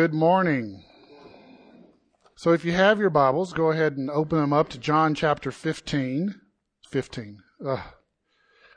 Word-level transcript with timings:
Good 0.00 0.14
morning. 0.14 0.82
So 2.34 2.52
if 2.52 2.64
you 2.64 2.72
have 2.72 2.98
your 2.98 3.10
Bibles, 3.10 3.52
go 3.52 3.70
ahead 3.70 3.98
and 3.98 4.08
open 4.08 4.38
them 4.38 4.50
up 4.50 4.70
to 4.70 4.78
John 4.78 5.14
chapter 5.14 5.50
15. 5.50 6.40
15. 6.88 7.38
Ugh. 7.66 7.80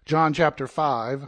John 0.03 0.33
chapter 0.33 0.67
5. 0.67 1.23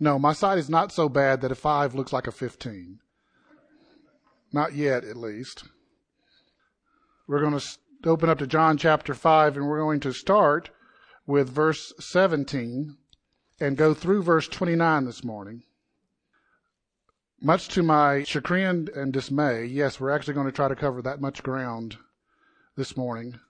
No, 0.00 0.18
my 0.18 0.32
sight 0.32 0.56
is 0.56 0.70
not 0.70 0.92
so 0.92 1.10
bad 1.10 1.42
that 1.42 1.52
a 1.52 1.54
5 1.54 1.94
looks 1.94 2.10
like 2.10 2.26
a 2.26 2.32
15. 2.32 3.00
Not 4.50 4.72
yet, 4.72 5.04
at 5.04 5.18
least. 5.18 5.64
We're 7.28 7.42
going 7.42 7.58
to 7.58 7.78
open 8.06 8.30
up 8.30 8.38
to 8.38 8.46
John 8.46 8.78
chapter 8.78 9.12
5, 9.12 9.58
and 9.58 9.68
we're 9.68 9.78
going 9.78 10.00
to 10.00 10.14
start 10.14 10.70
with 11.26 11.50
verse 11.50 11.92
17 12.00 12.96
and 13.60 13.76
go 13.76 13.92
through 13.92 14.22
verse 14.22 14.48
29 14.48 15.04
this 15.04 15.22
morning. 15.22 15.64
Much 17.44 17.66
to 17.66 17.82
my 17.82 18.22
chagrin 18.22 18.88
and 18.94 19.12
dismay, 19.12 19.64
yes, 19.64 19.98
we're 19.98 20.10
actually 20.12 20.32
going 20.32 20.46
to 20.46 20.52
try 20.52 20.68
to 20.68 20.76
cover 20.76 21.02
that 21.02 21.20
much 21.20 21.42
ground 21.42 21.96
this 22.76 22.96
morning. 22.96 23.40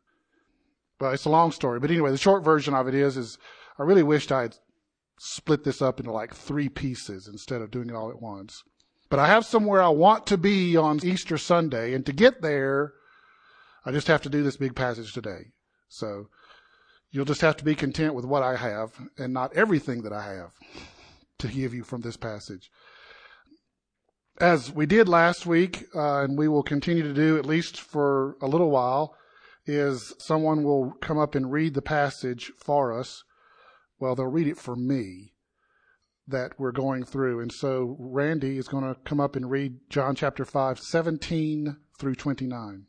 But 0.99 1.13
it's 1.13 1.27
a 1.27 1.31
long 1.31 1.53
story. 1.53 1.79
But 1.79 1.91
anyway, 1.91 2.11
the 2.11 2.17
short 2.17 2.43
version 2.43 2.73
of 2.73 2.89
it 2.89 2.95
is, 2.95 3.19
is 3.19 3.37
I 3.79 3.83
really 3.83 4.03
wished 4.03 4.33
I 4.33 4.43
had 4.43 4.57
split 5.19 5.65
this 5.65 5.83
up 5.83 6.01
into 6.01 6.11
like 6.11 6.35
three 6.35 6.71
pieces 6.71 7.29
instead 7.29 7.61
of 7.61 7.71
doing 7.71 7.91
it 7.91 7.95
all 7.95 8.09
at 8.09 8.23
once. 8.23 8.63
But 9.11 9.19
I 9.19 9.27
have 9.27 9.45
somewhere 9.45 9.83
I 9.83 9.91
want 9.91 10.27
to 10.29 10.39
be 10.39 10.75
on 10.75 11.05
Easter 11.05 11.37
Sunday, 11.37 11.93
and 11.93 12.07
to 12.07 12.15
get 12.15 12.41
there, 12.41 12.95
I 13.85 13.93
just 13.93 14.07
have 14.07 14.23
to 14.23 14.31
do 14.31 14.43
this 14.43 14.57
big 14.57 14.75
passage 14.75 15.13
today. 15.13 15.53
So 15.91 16.29
you'll 17.11 17.27
just 17.27 17.43
have 17.43 17.59
to 17.59 17.65
be 17.65 17.75
content 17.75 18.15
with 18.15 18.25
what 18.25 18.43
I 18.43 18.57
have 18.57 18.93
and 19.19 19.35
not 19.35 19.55
everything 19.55 20.01
that 20.05 20.15
I 20.15 20.33
have 20.33 20.55
to 21.41 21.49
give 21.49 21.75
you 21.75 21.85
from 21.85 22.01
this 22.01 22.17
passage 22.17 22.71
as 24.41 24.73
we 24.73 24.87
did 24.87 25.09
last 25.09 25.47
week, 25.47 25.87
uh, 25.95 26.23
and 26.23 26.39
we 26.39 26.49
will 26.49 26.63
continue 26.63 27.03
to 27.03 27.15
do 27.15 27.39
at 27.39 27.47
least 27.47 27.81
for 27.81 28.37
a 28.41 28.47
little 28.47 28.71
while, 28.71 29.15
is 29.67 30.13
someone 30.19 30.65
will 30.65 30.93
come 31.01 31.19
up 31.19 31.35
and 31.35 31.53
read 31.53 31.75
the 31.75 31.83
passage 31.83 32.53
for 32.57 32.99
us. 32.99 33.25
Well, 33.99 34.15
they'll 34.15 34.27
read 34.27 34.49
it 34.49 34.59
for 34.59 34.75
me 34.75 35.33
that 36.27 36.59
we're 36.59 36.73
going 36.73 37.05
through. 37.05 37.41
And 37.41 37.53
so 37.53 37.97
Randy 37.99 38.59
is 38.59 38.69
going 38.69 38.85
to 38.85 39.01
come 39.05 39.21
up 39.21 39.37
and 39.37 39.51
read 39.51 39.79
John 39.91 40.15
chapter 40.15 40.45
5, 40.45 40.79
17 40.79 41.77
through 41.99 42.15
29. 42.15 42.87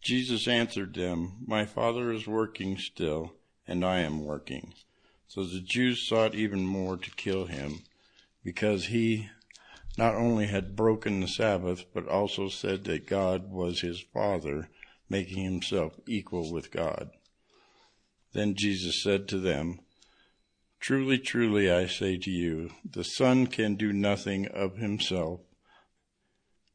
Jesus 0.00 0.48
answered 0.48 0.94
them, 0.94 1.36
My 1.46 1.66
Father 1.66 2.10
is 2.10 2.26
working 2.26 2.78
still, 2.78 3.34
and 3.66 3.84
I 3.84 4.00
am 4.00 4.24
working. 4.24 4.72
So 5.28 5.44
the 5.44 5.60
Jews 5.60 6.08
sought 6.08 6.34
even 6.34 6.66
more 6.66 6.96
to 6.96 7.10
kill 7.10 7.44
him, 7.44 7.82
because 8.42 8.86
he 8.86 9.28
not 9.98 10.14
only 10.14 10.46
had 10.46 10.74
broken 10.74 11.20
the 11.20 11.28
Sabbath, 11.28 11.84
but 11.92 12.08
also 12.08 12.48
said 12.48 12.84
that 12.84 13.06
God 13.06 13.50
was 13.50 13.80
his 13.80 14.00
Father, 14.00 14.70
making 15.10 15.44
himself 15.44 16.00
equal 16.06 16.50
with 16.50 16.70
God. 16.70 17.10
Then 18.32 18.54
Jesus 18.54 19.02
said 19.02 19.28
to 19.28 19.38
them, 19.38 19.80
Truly, 20.80 21.18
truly, 21.18 21.70
I 21.70 21.86
say 21.86 22.16
to 22.16 22.30
you, 22.30 22.70
the 22.88 23.04
Son 23.04 23.48
can 23.48 23.74
do 23.74 23.92
nothing 23.92 24.46
of 24.48 24.76
himself, 24.76 25.40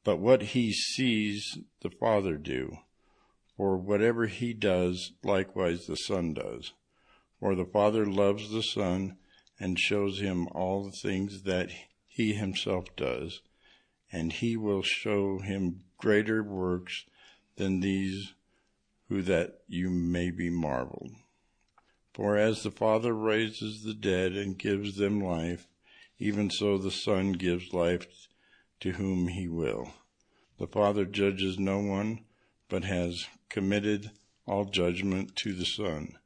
but 0.04 0.20
what 0.20 0.42
he 0.42 0.74
sees 0.74 1.58
the 1.82 1.90
Father 1.90 2.38
do. 2.38 2.78
For 3.56 3.78
whatever 3.78 4.28
he 4.28 4.54
does, 4.54 5.14
likewise 5.24 5.86
the 5.86 5.96
Son 5.96 6.34
does. 6.34 6.74
For 7.44 7.56
the 7.56 7.66
Father 7.66 8.06
loves 8.06 8.52
the 8.52 8.64
Son 8.64 9.18
and 9.60 9.78
shows 9.78 10.22
him 10.22 10.48
all 10.54 10.86
the 10.86 10.96
things 10.96 11.44
that 11.44 11.70
he 12.08 12.36
himself 12.36 12.96
does, 12.96 13.42
and 14.10 14.32
he 14.32 14.56
will 14.56 14.82
show 14.82 15.40
him 15.40 15.84
greater 15.98 16.42
works 16.42 17.04
than 17.58 17.82
these 17.82 18.34
who 19.10 19.22
that 19.24 19.60
you 19.68 19.90
may 19.90 20.32
be 20.32 20.50
marveled. 20.50 21.16
For 22.14 22.38
as 22.38 22.64
the 22.64 22.72
Father 22.72 23.14
raises 23.14 23.84
the 23.84 23.94
dead 23.94 24.38
and 24.38 24.58
gives 24.58 24.96
them 24.96 25.20
life, 25.20 25.68
even 26.20 26.50
so 26.50 26.78
the 26.78 26.92
Son 26.92 27.34
gives 27.34 27.74
life 27.74 28.08
to 28.80 28.92
whom 28.92 29.28
he 29.28 29.50
will. 29.50 29.92
The 30.60 30.68
Father 30.68 31.04
judges 31.04 31.60
no 31.60 31.80
one, 31.80 32.24
but 32.70 32.86
has 32.86 33.28
committed 33.50 34.12
all 34.48 34.64
judgment 34.64 35.36
to 35.44 35.52
the 35.52 35.66
Son 35.66 36.18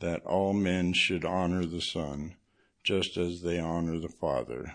that 0.00 0.24
all 0.24 0.52
men 0.52 0.92
should 0.92 1.24
honor 1.24 1.64
the 1.66 1.80
Son, 1.80 2.36
just 2.84 3.16
as 3.16 3.42
they 3.42 3.58
honor 3.58 3.98
the 3.98 4.08
Father. 4.08 4.74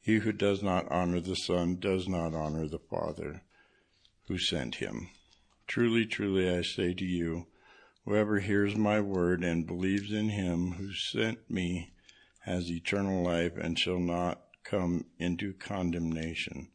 He 0.00 0.16
who 0.18 0.32
does 0.32 0.62
not 0.62 0.90
honor 0.90 1.20
the 1.20 1.36
Son 1.36 1.78
does 1.78 2.08
not 2.08 2.34
honor 2.34 2.68
the 2.68 2.78
Father 2.78 3.42
who 4.28 4.38
sent 4.38 4.76
him. 4.76 5.10
Truly, 5.66 6.06
truly, 6.06 6.48
I 6.48 6.62
say 6.62 6.94
to 6.94 7.04
you, 7.04 7.46
whoever 8.04 8.40
hears 8.40 8.76
my 8.76 9.00
word 9.00 9.42
and 9.42 9.66
believes 9.66 10.12
in 10.12 10.28
him 10.28 10.72
who 10.72 10.92
sent 10.92 11.50
me 11.50 11.92
has 12.40 12.70
eternal 12.70 13.24
life 13.24 13.56
and 13.56 13.78
shall 13.78 13.98
not 13.98 14.40
come 14.62 15.06
into 15.18 15.52
condemnation, 15.52 16.68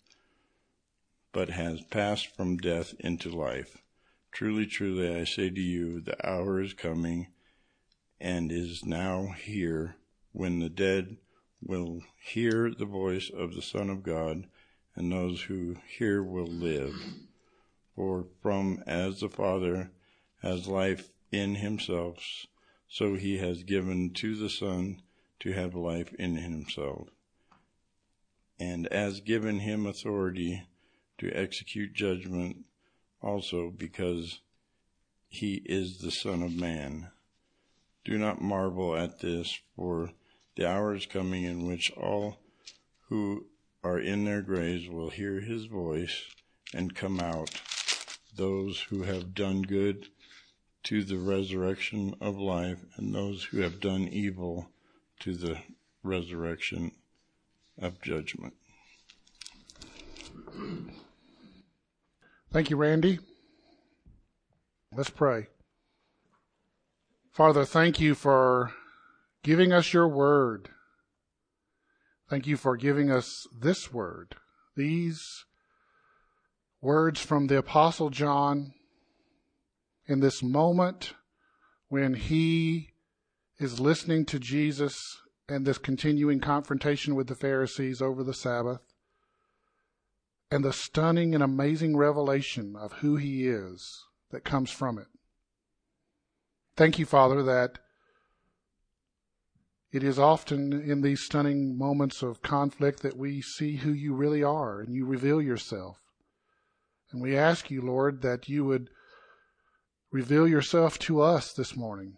but 1.32 1.50
has 1.50 1.82
passed 1.90 2.28
from 2.36 2.58
death 2.58 2.94
into 3.00 3.30
life. 3.30 3.78
Truly, 4.32 4.66
truly, 4.66 5.14
I 5.14 5.26
say 5.26 5.50
to 5.50 5.62
you, 5.62 6.00
the 6.00 6.18
hour 6.28 6.62
is 6.62 6.74
coming 6.74 7.28
and 8.20 8.52
is 8.52 8.86
now 8.86 9.34
here 9.44 9.98
when 10.32 10.60
the 10.60 10.70
dead 10.70 11.18
will 11.62 12.02
hear 12.18 12.72
the 12.72 12.86
voice 12.86 13.30
of 13.30 13.54
the 13.54 13.62
Son 13.62 13.90
of 13.90 14.04
God, 14.04 14.48
and 14.96 15.12
those 15.12 15.44
who 15.44 15.76
hear 15.88 16.24
will 16.24 16.48
live. 16.48 16.96
For 17.96 18.28
from 18.42 18.82
as 18.88 19.20
the 19.20 19.30
Father 19.30 19.92
has 20.42 20.68
life 20.68 21.12
in 21.32 21.56
himself, 21.56 22.46
so 22.88 23.16
he 23.16 23.38
has 23.38 23.64
given 23.64 24.12
to 24.14 24.36
the 24.36 24.50
Son 24.50 25.02
to 25.42 25.52
have 25.52 25.76
life 25.76 26.14
in 26.14 26.38
himself, 26.38 27.10
and 28.60 28.88
as 28.88 29.20
given 29.20 29.60
him 29.60 29.86
authority 29.86 30.64
to 31.18 31.32
execute 31.32 31.94
judgment 31.94 32.66
also 33.22 33.70
because 33.70 34.40
he 35.28 35.62
is 35.66 36.00
the 36.00 36.12
Son 36.12 36.44
of 36.44 36.56
Man. 36.56 37.10
Do 38.04 38.18
not 38.18 38.42
marvel 38.42 38.96
at 38.96 39.20
this, 39.20 39.60
for 39.76 40.12
the 40.56 40.68
hour 40.68 40.96
is 40.96 41.06
coming 41.06 41.44
in 41.44 41.68
which 41.68 41.92
all 41.92 42.40
who 43.10 43.46
are 43.84 44.00
in 44.00 44.26
their 44.26 44.42
graves 44.42 44.90
will 44.90 45.10
hear 45.10 45.40
his 45.40 45.66
voice 45.66 46.26
and 46.74 46.96
come 46.96 47.20
out, 47.20 47.62
those 48.36 48.82
who 48.90 49.04
have 49.04 49.34
done 49.34 49.62
good 49.62 50.08
to 50.84 51.04
the 51.04 51.18
resurrection 51.18 52.16
of 52.20 52.38
life, 52.38 52.80
and 52.96 53.14
those 53.14 53.44
who 53.46 53.60
have 53.60 53.80
done 53.80 54.08
evil 54.08 54.70
to 55.20 55.36
the 55.36 55.58
resurrection 56.04 56.92
of 57.80 58.02
judgment. 58.02 58.54
Thank 62.52 62.70
you, 62.70 62.76
Randy. 62.76 63.20
Let's 64.94 65.10
pray. 65.10 65.48
Father, 67.32 67.64
thank 67.64 68.02
you 68.02 68.14
for 68.14 68.74
giving 69.42 69.72
us 69.72 69.94
your 69.94 70.10
word. 70.10 70.68
Thank 72.30 72.48
you 72.48 72.58
for 72.58 72.76
giving 72.76 73.10
us 73.10 73.48
this 73.58 73.94
word, 73.94 74.36
these 74.76 75.46
words 76.82 77.22
from 77.22 77.48
the 77.48 77.58
Apostle 77.58 78.10
John 78.10 78.74
in 80.06 80.20
this 80.20 80.44
moment 80.44 81.14
when 81.88 82.16
he 82.16 82.90
is 83.60 83.80
listening 83.80 84.26
to 84.26 84.40
Jesus 84.40 85.22
and 85.48 85.66
this 85.66 85.78
continuing 85.78 86.42
confrontation 86.42 87.16
with 87.16 87.28
the 87.28 87.36
Pharisees 87.36 88.02
over 88.02 88.26
the 88.26 88.34
Sabbath 88.34 88.91
and 90.52 90.66
the 90.66 90.74
stunning 90.74 91.34
and 91.34 91.42
amazing 91.42 91.96
revelation 91.96 92.76
of 92.76 92.92
who 92.96 93.16
he 93.16 93.48
is 93.48 94.04
that 94.32 94.44
comes 94.44 94.70
from 94.70 94.98
it. 94.98 95.08
Thank 96.76 97.00
you, 97.00 97.06
Father, 97.06 97.42
that 97.42 97.80
it 99.94 100.04
is 100.04 100.20
often 100.20 100.74
in 100.74 101.02
these 101.02 101.22
stunning 101.22 101.78
moments 101.78 102.22
of 102.22 102.42
conflict 102.42 103.02
that 103.02 103.18
we 103.18 103.42
see 103.42 103.78
who 103.78 103.94
you 103.94 104.14
really 104.14 104.44
are 104.44 104.82
and 104.82 104.94
you 104.94 105.06
reveal 105.06 105.42
yourself. 105.42 106.00
And 107.12 107.22
we 107.22 107.38
ask 107.38 107.72
you, 107.72 107.82
Lord, 107.82 108.22
that 108.22 108.50
you 108.50 108.66
would 108.66 108.90
reveal 110.12 110.48
yourself 110.48 111.00
to 111.00 111.22
us 111.22 111.54
this 111.54 111.78
morning. 111.78 112.18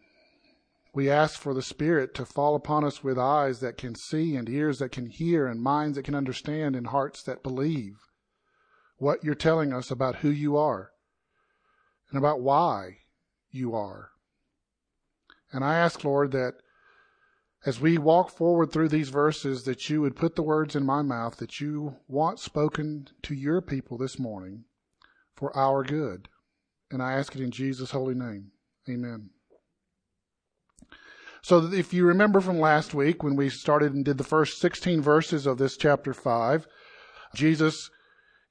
We 0.91 1.09
ask 1.09 1.39
for 1.39 1.53
the 1.53 1.61
Spirit 1.61 2.15
to 2.15 2.25
fall 2.25 2.55
upon 2.55 2.83
us 2.83 3.03
with 3.03 3.17
eyes 3.17 3.59
that 3.59 3.77
can 3.77 3.93
see 3.93 4.35
and 4.35 4.49
ears 4.49 4.79
that 4.79 4.91
can 4.91 5.07
hear 5.07 5.47
and 5.47 5.61
minds 5.61 5.97
that 5.97 6.05
can 6.05 6.15
understand 6.15 6.75
and 6.75 6.87
hearts 6.87 7.21
that 7.23 7.43
believe 7.43 7.97
what 9.03 9.23
you're 9.23 9.35
telling 9.35 9.73
us 9.73 9.91
about 9.91 10.17
who 10.17 10.29
you 10.29 10.55
are 10.55 10.91
and 12.09 12.17
about 12.17 12.41
why 12.41 12.97
you 13.51 13.75
are. 13.75 14.11
And 15.51 15.63
I 15.63 15.77
ask, 15.77 16.03
Lord, 16.03 16.31
that 16.31 16.53
as 17.65 17.79
we 17.79 17.97
walk 17.97 18.29
forward 18.31 18.71
through 18.71 18.89
these 18.89 19.09
verses, 19.09 19.63
that 19.63 19.89
you 19.89 20.01
would 20.01 20.15
put 20.15 20.35
the 20.35 20.41
words 20.41 20.75
in 20.75 20.85
my 20.85 21.01
mouth 21.01 21.37
that 21.37 21.59
you 21.59 21.97
want 22.07 22.39
spoken 22.39 23.07
to 23.23 23.35
your 23.35 23.61
people 23.61 23.97
this 23.97 24.17
morning 24.17 24.63
for 25.35 25.55
our 25.55 25.83
good. 25.83 26.29
And 26.89 27.01
I 27.01 27.13
ask 27.13 27.35
it 27.35 27.41
in 27.41 27.51
Jesus' 27.51 27.91
holy 27.91 28.15
name. 28.15 28.51
Amen. 28.89 29.29
So 31.41 31.71
if 31.73 31.93
you 31.93 32.05
remember 32.05 32.39
from 32.39 32.59
last 32.59 32.93
week 32.93 33.21
when 33.21 33.35
we 33.35 33.49
started 33.49 33.93
and 33.93 34.05
did 34.05 34.17
the 34.17 34.23
first 34.23 34.59
16 34.59 35.01
verses 35.01 35.45
of 35.45 35.57
this 35.57 35.75
chapter 35.75 36.13
5, 36.13 36.65
Jesus 37.35 37.89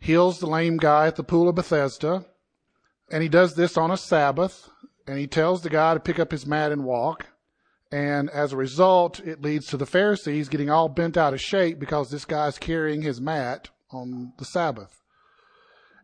heals 0.03 0.41
the 0.41 0.47
lame 0.47 0.77
guy 0.77 1.07
at 1.07 1.15
the 1.15 1.23
pool 1.23 1.49
of 1.49 1.55
Bethesda. 1.55 2.25
And 3.11 3.23
he 3.23 3.29
does 3.29 3.55
this 3.55 3.77
on 3.77 3.91
a 3.91 3.97
Sabbath. 3.97 4.69
And 5.07 5.19
he 5.19 5.27
tells 5.27 5.63
the 5.63 5.71
guy 5.71 5.95
to 5.95 6.01
pick 6.01 6.19
up 6.19 6.33
his 6.33 6.47
mat 6.47 6.73
and 6.73 6.85
walk. 6.85 7.27
And 7.91 8.29
as 8.31 8.53
a 8.53 8.57
result, 8.57 9.21
it 9.21 9.43
leads 9.43 9.67
to 9.67 9.77
the 9.77 9.87
Pharisees 9.87 10.49
getting 10.49 10.71
all 10.71 10.89
bent 10.89 11.17
out 11.17 11.35
of 11.35 11.41
shape 11.41 11.79
because 11.79 12.11
this 12.11 12.25
guy's 12.25 12.59
carrying 12.59 13.03
his 13.03 13.21
mat 13.21 13.71
on 13.93 14.33
the 14.39 14.45
Sabbath. 14.45 15.03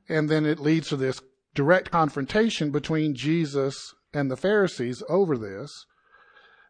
And 0.08 0.28
then 0.28 0.46
it 0.46 0.60
leads 0.60 0.88
to 0.88 0.96
this 0.96 1.20
direct 1.54 1.90
confrontation 1.90 2.70
between 2.70 3.14
Jesus 3.14 3.94
and 4.12 4.30
the 4.30 4.36
Pharisees 4.36 5.02
over 5.08 5.36
this. 5.36 5.86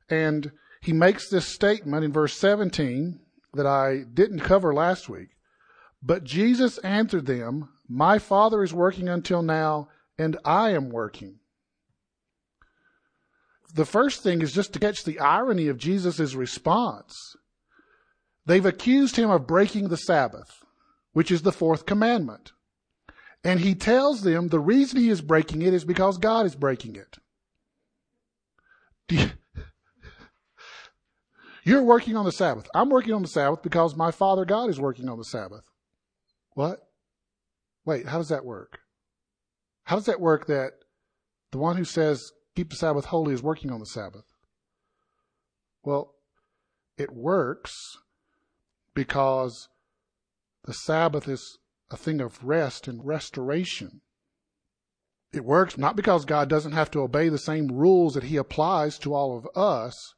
And 0.09 0.53
he 0.81 0.93
makes 0.93 1.29
this 1.29 1.47
statement 1.47 2.05
in 2.05 2.13
verse 2.13 2.35
17 2.35 3.21
that 3.53 3.67
I 3.67 4.05
didn't 4.15 4.41
cover 4.41 4.73
last 4.73 5.09
week. 5.09 5.29
But 6.03 6.25
Jesus 6.25 6.79
answered 6.79 7.27
them, 7.27 7.69
My 7.89 8.19
Father 8.19 8.62
is 8.62 8.73
working 8.73 9.09
until 9.09 9.43
now, 9.43 9.89
and 10.19 10.37
I 10.45 10.71
am 10.71 10.91
working. 10.91 11.41
The 13.75 13.85
first 13.85 14.23
thing 14.23 14.41
is 14.41 14.53
just 14.53 14.73
to 14.73 14.79
catch 14.79 15.05
the 15.05 15.19
irony 15.19 15.69
of 15.69 15.79
Jesus' 15.79 16.35
response. 16.35 17.37
They've 18.47 18.65
accused 18.65 19.17
him 19.17 19.31
of 19.31 19.47
breaking 19.47 19.89
the 19.89 19.97
Sabbath, 19.97 20.65
which 21.12 21.31
is 21.31 21.43
the 21.43 21.53
fourth 21.53 21.85
commandment. 21.85 22.53
And 23.44 23.61
he 23.61 23.75
tells 23.75 24.23
them 24.23 24.49
the 24.49 24.59
reason 24.59 24.99
he 24.99 25.11
is 25.11 25.21
breaking 25.21 25.62
it 25.62 25.75
is 25.75 25.85
because 25.85 26.19
God 26.19 26.47
is 26.47 26.55
breaking 26.55 26.97
it. 26.97 27.19
You, 29.11 29.31
you're 31.65 31.83
working 31.83 32.17
on 32.17 32.25
the 32.25 32.33
Sabbath. 32.33 32.69
I'm 32.75 32.89
working 32.89 33.12
on 33.12 33.23
the 33.23 33.29
Sabbath 33.29 33.62
because 33.62 33.94
my 33.94 34.11
Father 34.11 34.44
God 34.44 34.71
is 34.71 34.81
working 34.81 35.09
on 35.09 35.19
the 35.19 35.25
Sabbath. 35.25 35.71
What? 36.58 36.88
Wait, 37.84 38.08
how 38.08 38.19
does 38.19 38.31
that 38.31 38.44
work? 38.44 38.81
How 39.84 39.94
does 39.94 40.06
that 40.06 40.20
work 40.20 40.49
that 40.49 40.72
the 41.52 41.58
one 41.58 41.76
who 41.76 41.84
says 41.84 42.32
keep 42.56 42.70
the 42.70 42.75
Sabbath 42.75 43.05
holy 43.05 43.32
is 43.32 43.44
working 43.44 43.70
on 43.70 43.78
the 43.78 43.87
Sabbath? 43.87 44.25
Well, 45.84 46.16
it 46.96 47.14
works 47.14 47.99
because 48.93 49.69
the 50.64 50.75
Sabbath 50.75 51.28
is 51.28 51.58
a 51.93 51.96
thing 51.96 52.20
of 52.20 52.43
rest 52.43 52.88
and 52.88 53.06
restoration. 53.06 54.00
It 55.32 55.44
works 55.44 55.78
not 55.78 55.94
because 55.94 56.25
God 56.25 56.49
doesn't 56.49 56.72
have 56.72 56.90
to 56.90 57.02
obey 57.02 57.28
the 57.28 57.38
same 57.38 57.69
rules 57.69 58.14
that 58.14 58.25
He 58.25 58.37
applies 58.37 58.99
to 58.99 59.14
all 59.14 59.38
of 59.38 59.46
us, 59.55 60.16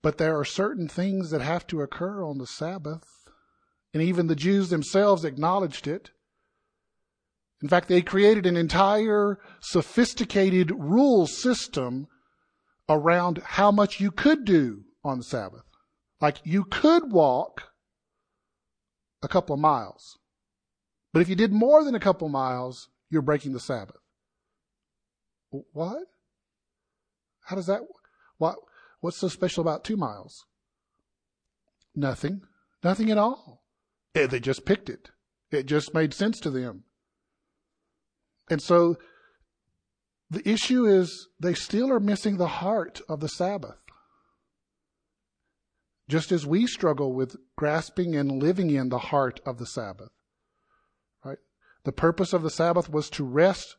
but 0.00 0.18
there 0.18 0.38
are 0.38 0.44
certain 0.44 0.86
things 0.86 1.30
that 1.30 1.40
have 1.40 1.66
to 1.66 1.80
occur 1.80 2.22
on 2.22 2.38
the 2.38 2.46
Sabbath 2.46 3.21
and 3.92 4.02
even 4.02 4.26
the 4.26 4.36
Jews 4.36 4.70
themselves 4.70 5.24
acknowledged 5.24 5.86
it. 5.86 6.10
In 7.62 7.68
fact, 7.68 7.88
they 7.88 8.02
created 8.02 8.46
an 8.46 8.56
entire 8.56 9.38
sophisticated 9.60 10.72
rule 10.76 11.26
system 11.26 12.08
around 12.88 13.40
how 13.44 13.70
much 13.70 14.00
you 14.00 14.10
could 14.10 14.44
do 14.44 14.84
on 15.04 15.18
the 15.18 15.24
Sabbath. 15.24 15.62
Like 16.20 16.38
you 16.44 16.64
could 16.64 17.12
walk 17.12 17.72
a 19.22 19.28
couple 19.28 19.54
of 19.54 19.60
miles. 19.60 20.18
But 21.12 21.22
if 21.22 21.28
you 21.28 21.36
did 21.36 21.52
more 21.52 21.84
than 21.84 21.94
a 21.94 22.00
couple 22.00 22.26
of 22.26 22.32
miles, 22.32 22.88
you're 23.10 23.22
breaking 23.22 23.52
the 23.52 23.60
Sabbath. 23.60 23.96
What? 25.50 26.04
How 27.44 27.56
does 27.56 27.66
that, 27.66 27.82
what, 28.38 28.56
what's 29.00 29.18
so 29.18 29.28
special 29.28 29.60
about 29.60 29.84
two 29.84 29.96
miles? 29.96 30.46
Nothing. 31.94 32.40
Nothing 32.82 33.10
at 33.10 33.18
all. 33.18 33.61
Eh, 34.14 34.26
they 34.26 34.40
just 34.40 34.64
picked 34.64 34.88
it. 34.88 35.10
It 35.50 35.66
just 35.66 35.94
made 35.94 36.14
sense 36.14 36.40
to 36.40 36.50
them. 36.50 36.84
And 38.50 38.60
so 38.62 38.96
the 40.30 40.46
issue 40.48 40.86
is 40.86 41.28
they 41.38 41.54
still 41.54 41.90
are 41.92 42.00
missing 42.00 42.36
the 42.36 42.48
heart 42.48 43.00
of 43.08 43.20
the 43.20 43.28
Sabbath. 43.28 43.78
Just 46.08 46.32
as 46.32 46.46
we 46.46 46.66
struggle 46.66 47.14
with 47.14 47.36
grasping 47.56 48.16
and 48.16 48.42
living 48.42 48.70
in 48.70 48.88
the 48.88 48.98
heart 48.98 49.40
of 49.46 49.58
the 49.58 49.66
Sabbath. 49.66 50.10
Right? 51.24 51.38
The 51.84 51.92
purpose 51.92 52.32
of 52.32 52.42
the 52.42 52.50
Sabbath 52.50 52.90
was 52.90 53.08
to 53.10 53.24
rest 53.24 53.76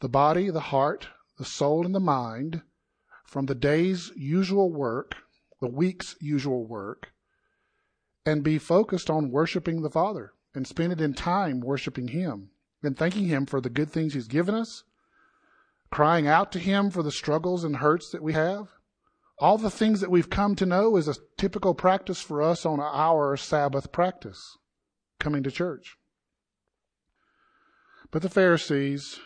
the 0.00 0.08
body, 0.08 0.50
the 0.50 0.60
heart, 0.60 1.08
the 1.38 1.44
soul, 1.44 1.84
and 1.84 1.94
the 1.94 2.00
mind 2.00 2.62
from 3.24 3.46
the 3.46 3.54
day's 3.54 4.10
usual 4.16 4.72
work, 4.72 5.16
the 5.60 5.68
week's 5.68 6.14
usual 6.20 6.66
work, 6.66 7.12
and 8.26 8.42
be 8.42 8.58
focused 8.58 9.08
on 9.08 9.30
worshiping 9.30 9.82
the 9.82 9.90
Father 9.90 10.32
and 10.52 10.66
spend 10.66 10.92
it 10.92 11.00
in 11.00 11.14
time 11.14 11.60
worshiping 11.60 12.08
Him 12.08 12.50
and 12.82 12.98
thanking 12.98 13.26
Him 13.26 13.46
for 13.46 13.60
the 13.60 13.70
good 13.70 13.90
things 13.90 14.14
He's 14.14 14.26
given 14.26 14.54
us, 14.54 14.82
crying 15.90 16.26
out 16.26 16.50
to 16.52 16.58
Him 16.58 16.90
for 16.90 17.04
the 17.04 17.12
struggles 17.12 17.62
and 17.62 17.76
hurts 17.76 18.10
that 18.10 18.22
we 18.22 18.32
have. 18.32 18.68
All 19.38 19.58
the 19.58 19.70
things 19.70 20.00
that 20.00 20.10
we've 20.10 20.28
come 20.28 20.56
to 20.56 20.66
know 20.66 20.96
is 20.96 21.06
a 21.06 21.14
typical 21.36 21.74
practice 21.74 22.20
for 22.20 22.42
us 22.42 22.66
on 22.66 22.80
our 22.80 23.36
Sabbath 23.36 23.92
practice, 23.92 24.58
coming 25.20 25.42
to 25.44 25.50
church. 25.50 25.96
But 28.10 28.22
the 28.22 28.30
Pharisees, 28.30 29.20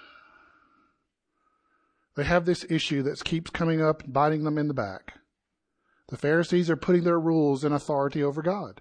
they 2.17 2.25
have 2.25 2.45
this 2.45 2.67
issue 2.69 3.03
that 3.05 3.25
keeps 3.25 3.51
coming 3.51 3.81
up, 3.81 4.03
biting 4.07 4.45
them 4.45 4.59
in 4.59 4.69
the 4.69 4.75
back. 4.75 5.15
The 6.09 6.17
Pharisees 6.17 6.69
are 6.69 6.77
putting 6.77 7.05
their 7.05 7.21
rules 7.21 7.63
and 7.63 7.73
authority 7.73 8.23
over 8.23 8.43
God. 8.43 8.81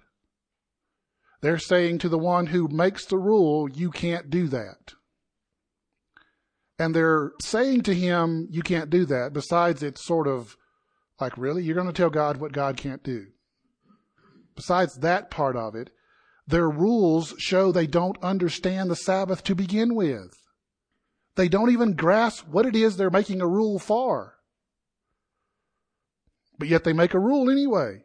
They're 1.42 1.58
saying 1.58 1.98
to 1.98 2.08
the 2.08 2.18
one 2.18 2.46
who 2.46 2.68
makes 2.68 3.06
the 3.06 3.18
rule, 3.18 3.68
you 3.68 3.90
can't 3.90 4.28
do 4.28 4.46
that. 4.48 4.94
And 6.78 6.94
they're 6.94 7.32
saying 7.42 7.82
to 7.82 7.94
him, 7.94 8.48
you 8.50 8.62
can't 8.62 8.90
do 8.90 9.04
that. 9.06 9.32
Besides, 9.32 9.82
it's 9.82 10.04
sort 10.04 10.26
of 10.26 10.56
like, 11.20 11.36
really? 11.36 11.62
You're 11.62 11.74
going 11.74 11.86
to 11.86 11.92
tell 11.92 12.10
God 12.10 12.38
what 12.38 12.52
God 12.52 12.76
can't 12.76 13.02
do? 13.02 13.26
Besides 14.56 14.96
that 14.96 15.30
part 15.30 15.56
of 15.56 15.74
it, 15.74 15.90
their 16.46 16.68
rules 16.68 17.34
show 17.38 17.70
they 17.70 17.86
don't 17.86 18.22
understand 18.22 18.90
the 18.90 18.96
Sabbath 18.96 19.44
to 19.44 19.54
begin 19.54 19.94
with. 19.94 20.34
They 21.36 21.48
don't 21.48 21.70
even 21.70 21.94
grasp 21.94 22.46
what 22.48 22.66
it 22.66 22.74
is 22.74 22.96
they're 22.96 23.10
making 23.10 23.40
a 23.40 23.46
rule 23.46 23.78
for. 23.78 24.36
But 26.58 26.68
yet 26.68 26.84
they 26.84 26.92
make 26.92 27.14
a 27.14 27.20
rule 27.20 27.48
anyway. 27.48 28.04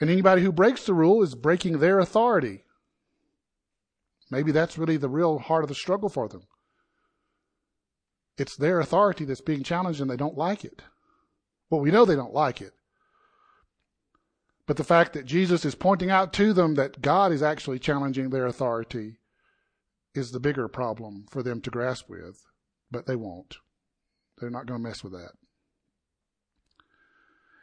And 0.00 0.08
anybody 0.08 0.42
who 0.42 0.52
breaks 0.52 0.84
the 0.84 0.94
rule 0.94 1.22
is 1.22 1.34
breaking 1.34 1.78
their 1.78 1.98
authority. 1.98 2.64
Maybe 4.30 4.52
that's 4.52 4.78
really 4.78 4.96
the 4.96 5.08
real 5.08 5.38
heart 5.38 5.64
of 5.64 5.68
the 5.68 5.74
struggle 5.74 6.08
for 6.08 6.28
them. 6.28 6.42
It's 8.38 8.56
their 8.56 8.80
authority 8.80 9.24
that's 9.24 9.42
being 9.42 9.62
challenged 9.62 10.00
and 10.00 10.10
they 10.10 10.16
don't 10.16 10.38
like 10.38 10.64
it. 10.64 10.82
Well, 11.68 11.80
we 11.80 11.90
know 11.90 12.04
they 12.04 12.16
don't 12.16 12.32
like 12.32 12.62
it. 12.62 12.72
But 14.66 14.76
the 14.76 14.84
fact 14.84 15.12
that 15.12 15.26
Jesus 15.26 15.64
is 15.64 15.74
pointing 15.74 16.10
out 16.10 16.32
to 16.34 16.52
them 16.52 16.76
that 16.76 17.02
God 17.02 17.32
is 17.32 17.42
actually 17.42 17.80
challenging 17.80 18.30
their 18.30 18.46
authority 18.46 19.18
is 20.14 20.30
the 20.30 20.40
bigger 20.40 20.68
problem 20.68 21.26
for 21.28 21.42
them 21.42 21.60
to 21.62 21.70
grasp 21.70 22.08
with. 22.08 22.40
But 22.90 23.06
they 23.06 23.16
won't. 23.16 23.56
They're 24.38 24.48
not 24.48 24.66
going 24.66 24.82
to 24.82 24.88
mess 24.88 25.04
with 25.04 25.12
that. 25.12 25.32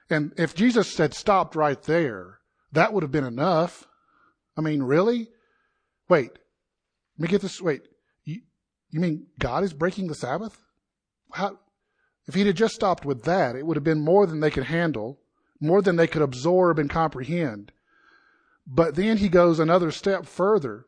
And 0.10 0.34
if 0.38 0.56
Jesus 0.56 0.98
had 0.98 1.14
stopped 1.14 1.56
right 1.56 1.82
there, 1.84 2.40
that 2.72 2.94
would 2.94 3.04
have 3.04 3.12
been 3.12 3.26
enough. 3.26 3.86
I 4.56 4.62
mean, 4.62 4.84
really? 4.84 5.30
Wait, 6.10 6.32
let 7.18 7.24
me 7.24 7.28
get 7.28 7.42
this. 7.42 7.62
Wait, 7.62 7.82
you, 8.24 8.42
you 8.90 9.00
mean 9.00 9.28
God 9.40 9.64
is 9.64 9.74
breaking 9.74 10.08
the 10.08 10.16
Sabbath? 10.16 10.64
How? 11.34 11.60
If 12.28 12.36
he'd 12.36 12.52
just 12.56 12.76
stopped 12.76 13.06
with 13.06 13.24
that, 13.24 13.56
it 13.56 13.66
would 13.66 13.78
have 13.78 13.84
been 13.84 14.04
more 14.04 14.26
than 14.26 14.40
they 14.40 14.52
could 14.52 14.66
handle, 14.66 15.20
more 15.60 15.82
than 15.82 15.96
they 15.96 16.08
could 16.08 16.22
absorb 16.22 16.80
and 16.80 16.90
comprehend. 16.90 17.72
But 18.66 18.96
then 18.96 19.18
he 19.18 19.30
goes 19.30 19.60
another 19.60 19.92
step 19.92 20.26
further 20.26 20.86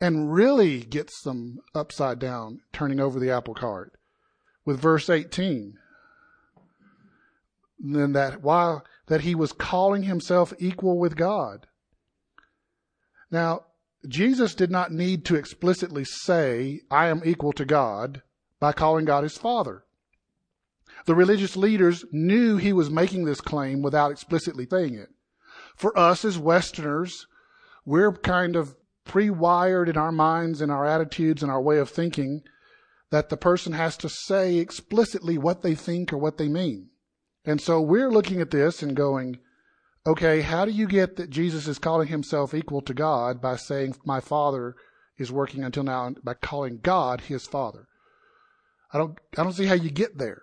and 0.00 0.32
really 0.32 0.80
gets 0.80 1.22
them 1.22 1.58
upside 1.74 2.18
down, 2.18 2.60
turning 2.72 3.00
over 3.00 3.18
the 3.18 3.30
apple 3.30 3.54
cart 3.54 3.92
with 4.64 4.80
verse 4.80 5.08
18 5.08 5.78
than 7.92 8.12
that 8.12 8.42
while 8.42 8.84
that 9.06 9.20
he 9.20 9.34
was 9.34 9.52
calling 9.52 10.04
himself 10.04 10.52
equal 10.58 10.98
with 10.98 11.16
God. 11.16 11.66
Now, 13.30 13.66
Jesus 14.08 14.54
did 14.54 14.70
not 14.70 14.92
need 14.92 15.24
to 15.26 15.36
explicitly 15.36 16.04
say, 16.04 16.80
I 16.90 17.08
am 17.08 17.22
equal 17.24 17.52
to 17.54 17.64
God 17.64 18.22
by 18.60 18.72
calling 18.72 19.04
God 19.04 19.24
his 19.24 19.38
Father. 19.38 19.84
The 21.06 21.14
religious 21.14 21.56
leaders 21.56 22.04
knew 22.12 22.56
he 22.56 22.72
was 22.72 22.90
making 22.90 23.24
this 23.24 23.40
claim 23.40 23.82
without 23.82 24.10
explicitly 24.10 24.66
saying 24.70 24.94
it. 24.94 25.08
For 25.76 25.96
us 25.98 26.24
as 26.24 26.38
Westerners, 26.38 27.26
we're 27.84 28.12
kind 28.12 28.56
of 28.56 28.76
pre-wired 29.04 29.88
in 29.88 29.96
our 29.98 30.12
minds 30.12 30.60
and 30.60 30.72
our 30.72 30.86
attitudes 30.86 31.42
and 31.42 31.50
our 31.50 31.60
way 31.60 31.78
of 31.78 31.90
thinking 31.90 32.42
that 33.10 33.28
the 33.28 33.36
person 33.36 33.72
has 33.72 33.96
to 33.98 34.08
say 34.08 34.56
explicitly 34.56 35.36
what 35.36 35.62
they 35.62 35.74
think 35.74 36.12
or 36.12 36.18
what 36.18 36.38
they 36.38 36.48
mean. 36.48 36.88
And 37.44 37.60
so 37.60 37.80
we're 37.80 38.10
looking 38.10 38.40
at 38.40 38.50
this 38.50 38.82
and 38.82 38.96
going, 38.96 39.38
okay, 40.06 40.40
how 40.40 40.64
do 40.64 40.70
you 40.70 40.86
get 40.86 41.16
that 41.16 41.30
Jesus 41.30 41.66
is 41.66 41.78
calling 41.78 42.08
himself 42.08 42.54
equal 42.54 42.80
to 42.82 42.94
God 42.94 43.40
by 43.40 43.56
saying, 43.56 43.96
my 44.04 44.20
Father 44.20 44.76
is 45.18 45.32
working 45.32 45.62
until 45.62 45.82
now, 45.82 46.14
by 46.22 46.34
calling 46.34 46.80
God 46.82 47.22
his 47.22 47.46
Father? 47.46 47.86
I 48.92 48.98
don't, 48.98 49.18
I 49.36 49.42
don't 49.42 49.52
see 49.52 49.66
how 49.66 49.74
you 49.74 49.90
get 49.90 50.18
there. 50.18 50.42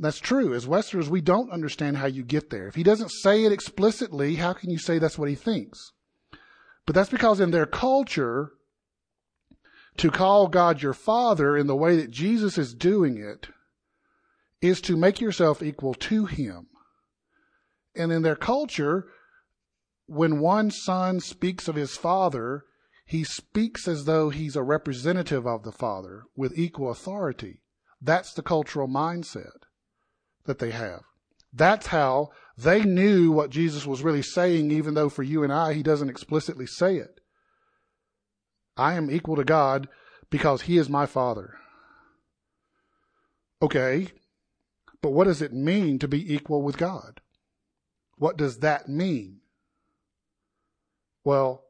That's 0.00 0.20
true. 0.20 0.54
As 0.54 0.66
Westerners, 0.66 1.10
we 1.10 1.20
don't 1.20 1.50
understand 1.50 1.96
how 1.96 2.06
you 2.06 2.22
get 2.22 2.50
there. 2.50 2.68
If 2.68 2.76
he 2.76 2.84
doesn't 2.84 3.10
say 3.10 3.44
it 3.44 3.52
explicitly, 3.52 4.36
how 4.36 4.52
can 4.52 4.70
you 4.70 4.78
say 4.78 4.98
that's 4.98 5.18
what 5.18 5.28
he 5.28 5.34
thinks? 5.34 5.92
But 6.86 6.94
that's 6.94 7.10
because 7.10 7.40
in 7.40 7.50
their 7.50 7.66
culture, 7.66 8.52
to 9.96 10.10
call 10.10 10.46
God 10.46 10.80
your 10.80 10.94
Father 10.94 11.56
in 11.56 11.66
the 11.66 11.76
way 11.76 11.96
that 11.96 12.10
Jesus 12.10 12.56
is 12.56 12.72
doing 12.72 13.18
it 13.18 13.48
is 14.60 14.80
to 14.82 14.96
make 14.96 15.20
yourself 15.20 15.62
equal 15.62 15.94
to 15.94 16.26
Him. 16.26 16.66
And 17.94 18.12
in 18.12 18.22
their 18.22 18.36
culture, 18.36 19.06
when 20.08 20.40
one 20.40 20.70
son 20.70 21.20
speaks 21.20 21.68
of 21.68 21.74
his 21.74 21.96
father, 21.96 22.64
he 23.04 23.24
speaks 23.24 23.86
as 23.86 24.06
though 24.06 24.30
he's 24.30 24.56
a 24.56 24.62
representative 24.62 25.46
of 25.46 25.62
the 25.62 25.72
father 25.72 26.22
with 26.34 26.58
equal 26.58 26.90
authority. 26.90 27.60
That's 28.00 28.32
the 28.32 28.42
cultural 28.42 28.88
mindset 28.88 29.64
that 30.46 30.58
they 30.58 30.70
have. 30.70 31.02
That's 31.52 31.88
how 31.88 32.30
they 32.56 32.82
knew 32.82 33.30
what 33.30 33.50
Jesus 33.50 33.86
was 33.86 34.02
really 34.02 34.22
saying, 34.22 34.70
even 34.70 34.94
though 34.94 35.08
for 35.10 35.22
you 35.22 35.42
and 35.42 35.52
I, 35.52 35.74
he 35.74 35.82
doesn't 35.82 36.10
explicitly 36.10 36.66
say 36.66 36.96
it. 36.96 37.20
I 38.76 38.94
am 38.94 39.10
equal 39.10 39.36
to 39.36 39.44
God 39.44 39.88
because 40.30 40.62
he 40.62 40.78
is 40.78 40.88
my 40.88 41.04
father. 41.04 41.54
Okay, 43.60 44.08
but 45.00 45.10
what 45.10 45.24
does 45.24 45.42
it 45.42 45.52
mean 45.52 45.98
to 45.98 46.08
be 46.08 46.34
equal 46.34 46.62
with 46.62 46.76
God? 46.76 47.20
What 48.16 48.36
does 48.36 48.58
that 48.58 48.88
mean? 48.88 49.40
Well, 51.24 51.64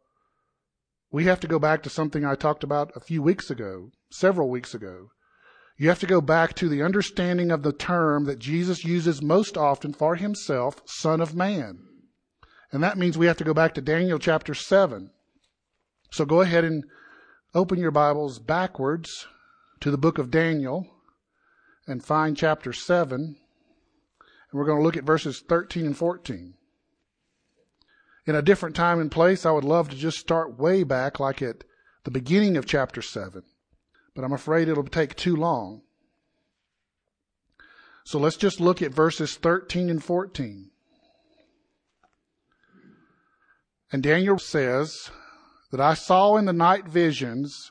we 1.11 1.25
have 1.25 1.40
to 1.40 1.49
go 1.49 1.58
back 1.58 1.82
to 1.82 1.90
something 1.90 2.25
I 2.25 2.35
talked 2.35 2.64
about 2.64 2.92
a 2.94 3.00
few 3.00 3.23
weeks 3.23 3.50
ago, 3.50 3.90
several 4.11 4.49
weeks 4.50 4.75
ago. 4.75 5.11
You 5.76 5.88
have 5.88 6.00
to 6.00 6.06
go 6.06 6.20
back 6.20 6.54
to 6.54 6.68
the 6.68 6.82
understanding 6.82 7.50
of 7.50 7.62
the 7.62 7.73
term 7.73 8.25
that 8.25 8.38
Jesus 8.38 8.85
uses 8.85 9.23
most 9.23 9.56
often 9.56 9.92
for 9.92 10.16
himself, 10.16 10.82
Son 10.87 11.20
of 11.20 11.35
Man. 11.35 11.78
And 12.73 12.82
that 12.82 12.99
means 12.99 13.16
we 13.16 13.26
have 13.26 13.37
to 13.38 13.44
go 13.44 13.54
back 13.54 13.75
to 13.75 13.80
Daniel 13.80 14.18
chapter 14.18 14.54
7. 14.54 15.11
So 16.11 16.25
go 16.25 16.40
ahead 16.40 16.64
and 16.64 16.85
open 17.54 17.78
your 17.78 17.90
Bibles 17.90 18.38
backwards 18.38 19.26
to 19.80 19.90
the 19.90 19.99
book 19.99 20.18
of 20.18 20.30
Daniel 20.30 20.87
and 21.88 22.04
find 22.04 22.37
chapter 22.37 22.73
7. 22.73 23.21
And 23.21 23.37
we're 24.52 24.64
going 24.64 24.78
to 24.78 24.85
look 24.85 24.97
at 24.97 25.04
verses 25.04 25.40
13 25.40 25.87
and 25.87 25.97
14. 25.97 26.54
In 28.26 28.35
a 28.37 28.42
different 28.42 28.76
time 28.76 29.00
and 29.00 29.11
place, 29.11 29.45
I 29.45 29.50
would 29.50 29.64
love 29.64 29.88
to 29.88 29.97
just 29.97 30.18
start 30.18 30.59
way 30.59 30.85
back, 30.85 31.18
like 31.18 31.42
at 31.42 31.64
the 32.04 32.11
beginning 32.12 32.57
of 32.57 32.66
chapter 32.66 33.02
7 33.02 33.42
but 34.18 34.25
I'm 34.25 34.33
afraid 34.33 34.66
it'll 34.66 34.83
take 34.83 35.14
too 35.14 35.37
long. 35.37 35.83
So 38.02 38.18
let's 38.18 38.37
just 38.37 38.59
look 38.59 38.83
at 38.83 38.92
verses 38.92 39.37
13 39.37 39.88
and 39.88 40.02
14. 40.02 40.71
And 43.92 44.02
Daniel 44.02 44.40
says 44.40 45.12
that 45.71 45.80
I 45.80 45.95
saw 45.95 46.37
in 46.37 46.47
the 46.47 46.52
night 46.52 46.88
visions, 46.88 47.71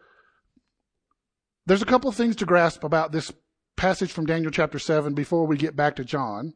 there's 1.65 1.81
a 1.81 1.85
couple 1.85 2.09
of 2.09 2.15
things 2.15 2.35
to 2.37 2.45
grasp 2.45 2.83
about 2.83 3.11
this 3.11 3.31
passage 3.75 4.11
from 4.11 4.25
Daniel 4.25 4.51
chapter 4.51 4.79
7 4.79 5.13
before 5.13 5.45
we 5.45 5.57
get 5.57 5.75
back 5.75 5.95
to 5.95 6.05
John. 6.05 6.53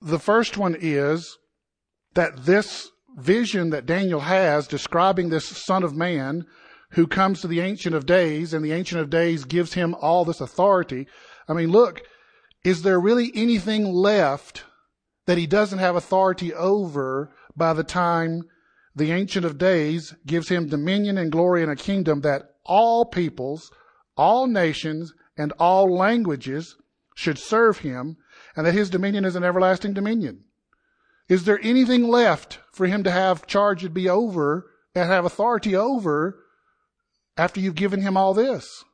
The 0.00 0.18
first 0.18 0.56
one 0.56 0.76
is 0.78 1.38
that 2.14 2.44
this 2.44 2.90
vision 3.16 3.70
that 3.70 3.86
Daniel 3.86 4.20
has 4.20 4.66
describing 4.66 5.28
this 5.28 5.46
Son 5.46 5.82
of 5.82 5.94
Man 5.94 6.46
who 6.90 7.06
comes 7.06 7.40
to 7.40 7.46
the 7.46 7.60
Ancient 7.60 7.94
of 7.94 8.04
Days, 8.04 8.52
and 8.52 8.64
the 8.64 8.72
Ancient 8.72 9.00
of 9.00 9.08
Days 9.08 9.44
gives 9.44 9.72
him 9.72 9.94
all 9.94 10.24
this 10.24 10.40
authority. 10.40 11.06
I 11.48 11.54
mean, 11.54 11.70
look, 11.70 12.02
is 12.64 12.82
there 12.82 13.00
really 13.00 13.32
anything 13.34 13.84
left 13.84 14.64
that 15.26 15.38
he 15.38 15.46
doesn't 15.46 15.78
have 15.78 15.96
authority 15.96 16.52
over 16.52 17.34
by 17.56 17.72
the 17.72 17.84
time 17.84 18.42
the 18.94 19.10
Ancient 19.10 19.46
of 19.46 19.56
Days 19.56 20.14
gives 20.26 20.48
him 20.48 20.68
dominion 20.68 21.16
and 21.16 21.32
glory 21.32 21.62
and 21.62 21.72
a 21.72 21.76
kingdom 21.76 22.20
that 22.20 22.50
all 22.64 23.06
peoples, 23.06 23.70
all 24.16 24.46
nations, 24.46 25.12
and 25.36 25.52
all 25.58 25.94
languages 25.94 26.76
should 27.14 27.38
serve 27.38 27.78
him, 27.78 28.16
and 28.56 28.66
that 28.66 28.74
his 28.74 28.90
dominion 28.90 29.24
is 29.24 29.36
an 29.36 29.44
everlasting 29.44 29.92
dominion? 29.92 30.44
Is 31.28 31.44
there 31.44 31.60
anything 31.62 32.08
left 32.08 32.58
for 32.72 32.86
him 32.86 33.04
to 33.04 33.10
have 33.10 33.46
charge 33.46 33.84
and 33.84 33.94
be 33.94 34.08
over 34.08 34.70
and 34.94 35.08
have 35.08 35.24
authority 35.24 35.74
over 35.74 36.38
after 37.36 37.60
you've 37.60 37.74
given 37.74 38.02
him 38.02 38.16
all 38.16 38.34
this? 38.34 38.84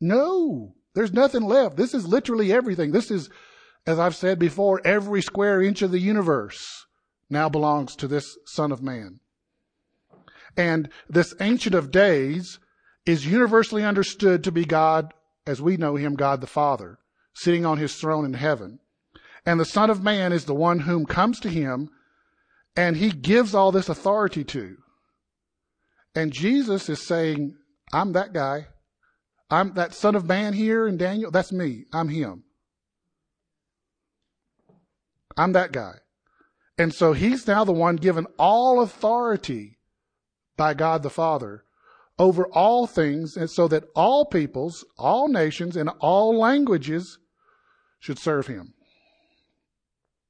No. 0.00 0.74
There's 0.94 1.12
nothing 1.12 1.42
left. 1.42 1.76
This 1.76 1.94
is 1.94 2.06
literally 2.06 2.52
everything. 2.52 2.92
This 2.92 3.10
is, 3.10 3.30
as 3.86 3.98
I've 3.98 4.16
said 4.16 4.38
before, 4.38 4.80
every 4.84 5.22
square 5.22 5.62
inch 5.62 5.82
of 5.82 5.90
the 5.90 6.00
universe 6.00 6.86
now 7.30 7.48
belongs 7.48 7.94
to 7.96 8.08
this 8.08 8.36
Son 8.46 8.72
of 8.72 8.82
Man. 8.82 9.20
And 10.56 10.88
this 11.08 11.34
Ancient 11.40 11.74
of 11.74 11.90
Days 11.90 12.58
is 13.08 13.26
universally 13.26 13.84
understood 13.84 14.44
to 14.44 14.52
be 14.52 14.64
God, 14.64 15.14
as 15.46 15.62
we 15.62 15.76
know 15.76 15.96
him, 15.96 16.14
God 16.14 16.40
the 16.40 16.46
Father, 16.46 16.98
sitting 17.34 17.64
on 17.64 17.78
his 17.78 17.96
throne 17.96 18.24
in 18.24 18.34
heaven. 18.34 18.80
And 19.46 19.58
the 19.58 19.64
Son 19.64 19.88
of 19.88 20.02
Man 20.02 20.32
is 20.32 20.44
the 20.44 20.54
one 20.54 20.80
whom 20.80 21.06
comes 21.06 21.40
to 21.40 21.48
him 21.48 21.90
and 22.78 22.96
he 22.96 23.10
gives 23.10 23.56
all 23.56 23.72
this 23.72 23.88
authority 23.88 24.44
to. 24.44 24.76
And 26.14 26.32
Jesus 26.32 26.88
is 26.88 27.04
saying, 27.04 27.56
I'm 27.92 28.12
that 28.12 28.32
guy. 28.32 28.68
I'm 29.50 29.74
that 29.74 29.94
son 29.94 30.14
of 30.14 30.26
man 30.26 30.52
here 30.52 30.86
in 30.86 30.96
Daniel. 30.96 31.32
That's 31.32 31.50
me. 31.50 31.86
I'm 31.92 32.08
him. 32.08 32.44
I'm 35.36 35.54
that 35.54 35.72
guy. 35.72 35.94
And 36.76 36.94
so 36.94 37.14
he's 37.14 37.48
now 37.48 37.64
the 37.64 37.72
one 37.72 37.96
given 37.96 38.26
all 38.38 38.80
authority 38.80 39.78
by 40.56 40.74
God 40.74 41.02
the 41.02 41.10
Father 41.10 41.64
over 42.18 42.46
all 42.46 42.86
things, 42.86 43.36
and 43.36 43.48
so 43.48 43.68
that 43.68 43.84
all 43.94 44.24
peoples, 44.24 44.84
all 44.96 45.28
nations, 45.28 45.76
and 45.76 45.88
all 46.00 46.36
languages 46.38 47.18
should 48.00 48.18
serve 48.18 48.46
him. 48.46 48.74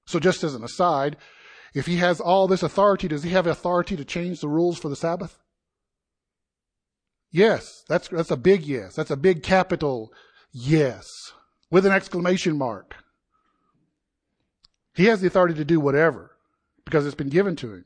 So, 0.07 0.19
just 0.19 0.43
as 0.45 0.55
an 0.55 0.65
aside, 0.65 1.17
if 1.75 1.87
he 1.87 1.97
has 1.97 2.21
all 2.21 2.49
this 2.49 2.63
authority, 2.63 3.09
does 3.09 3.23
he 3.23 3.31
have 3.31 3.47
authority 3.47 3.97
to 3.97 4.05
change 4.05 4.41
the 4.41 4.49
rules 4.49 4.79
for 4.79 4.89
the 4.89 4.97
Sabbath? 4.97 5.39
Yes, 7.31 7.85
that's, 7.89 8.09
that's 8.09 8.31
a 8.31 8.37
big 8.37 8.63
yes. 8.63 8.95
That's 8.95 9.11
a 9.11 9.17
big 9.17 9.43
capital 9.43 10.13
yes 10.51 11.33
with 11.71 11.85
an 11.85 11.93
exclamation 11.93 12.57
mark. 12.57 12.97
He 14.95 15.05
has 15.07 15.21
the 15.21 15.27
authority 15.27 15.55
to 15.55 15.65
do 15.65 15.79
whatever 15.79 16.33
because 16.85 17.07
it's 17.07 17.15
been 17.15 17.29
given 17.29 17.55
to 17.57 17.75
him. 17.75 17.85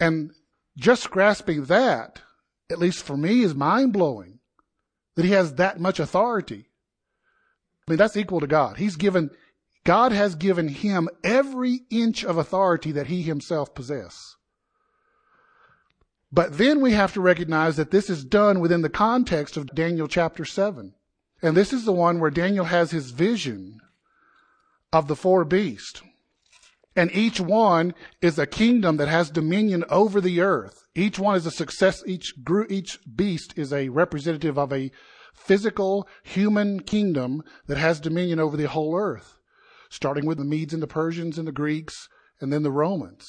And 0.00 0.30
just 0.76 1.10
grasping 1.10 1.64
that, 1.64 2.22
at 2.70 2.78
least 2.78 3.02
for 3.02 3.16
me, 3.16 3.42
is 3.42 3.54
mind 3.54 3.92
blowing 3.92 4.40
that 5.16 5.24
he 5.24 5.32
has 5.32 5.54
that 5.54 5.80
much 5.80 6.00
authority. 6.00 6.68
I 7.86 7.90
mean, 7.90 7.98
that's 7.98 8.16
equal 8.16 8.40
to 8.40 8.46
God. 8.46 8.78
He's 8.78 8.96
given, 8.96 9.30
God 9.84 10.12
has 10.12 10.34
given 10.34 10.68
him 10.68 11.08
every 11.22 11.80
inch 11.90 12.24
of 12.24 12.38
authority 12.38 12.92
that 12.92 13.08
he 13.08 13.22
himself 13.22 13.74
possesses. 13.74 14.36
But 16.32 16.58
then 16.58 16.80
we 16.80 16.92
have 16.92 17.12
to 17.12 17.20
recognize 17.20 17.76
that 17.76 17.92
this 17.92 18.10
is 18.10 18.24
done 18.24 18.58
within 18.58 18.82
the 18.82 18.88
context 18.88 19.56
of 19.56 19.72
Daniel 19.72 20.08
chapter 20.08 20.44
7. 20.44 20.94
And 21.42 21.56
this 21.56 21.72
is 21.72 21.84
the 21.84 21.92
one 21.92 22.18
where 22.18 22.30
Daniel 22.30 22.64
has 22.64 22.90
his 22.90 23.12
vision 23.12 23.80
of 24.92 25.06
the 25.06 25.14
four 25.14 25.44
beasts. 25.44 26.02
And 26.96 27.14
each 27.14 27.40
one 27.40 27.94
is 28.20 28.38
a 28.38 28.46
kingdom 28.46 28.96
that 28.96 29.08
has 29.08 29.30
dominion 29.30 29.84
over 29.88 30.20
the 30.20 30.40
earth. 30.40 30.83
Each 30.94 31.18
one 31.18 31.36
is 31.36 31.46
a 31.46 31.50
success. 31.50 32.02
Each 32.06 32.32
group, 32.44 32.70
each 32.70 33.00
beast 33.16 33.54
is 33.56 33.72
a 33.72 33.88
representative 33.88 34.58
of 34.58 34.72
a 34.72 34.92
physical 35.34 36.08
human 36.22 36.80
kingdom 36.80 37.42
that 37.66 37.78
has 37.78 38.00
dominion 38.00 38.38
over 38.38 38.56
the 38.56 38.68
whole 38.68 38.96
earth, 38.96 39.38
starting 39.90 40.26
with 40.26 40.38
the 40.38 40.44
Medes 40.44 40.72
and 40.72 40.82
the 40.82 40.86
Persians 40.86 41.38
and 41.38 41.48
the 41.48 41.52
Greeks 41.52 42.08
and 42.40 42.52
then 42.52 42.62
the 42.62 42.70
Romans. 42.70 43.28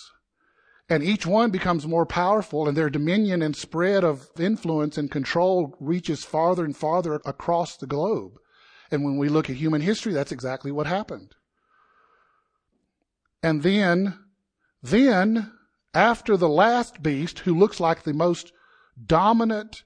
And 0.87 1.03
each 1.03 1.25
one 1.25 1.49
becomes 1.49 1.87
more 1.87 2.05
powerful 2.05 2.67
and 2.67 2.77
their 2.77 2.91
dominion 2.91 3.41
and 3.41 3.55
spread 3.55 4.03
of 4.03 4.27
influence 4.37 4.99
and 4.99 5.09
control 5.09 5.75
reaches 5.79 6.23
farther 6.23 6.63
and 6.63 6.77
farther 6.77 7.19
across 7.25 7.75
the 7.75 7.87
globe. 7.87 8.33
And 8.91 9.03
when 9.03 9.17
we 9.17 9.27
look 9.27 9.49
at 9.49 9.55
human 9.55 9.81
history, 9.81 10.13
that's 10.13 10.31
exactly 10.31 10.71
what 10.71 10.85
happened. 10.85 11.33
And 13.41 13.63
then, 13.63 14.19
then, 14.83 15.51
after 15.95 16.35
the 16.37 16.49
last 16.49 17.01
beast, 17.01 17.39
who 17.39 17.57
looks 17.57 17.79
like 17.79 18.03
the 18.03 18.13
most 18.13 18.51
dominant, 19.03 19.83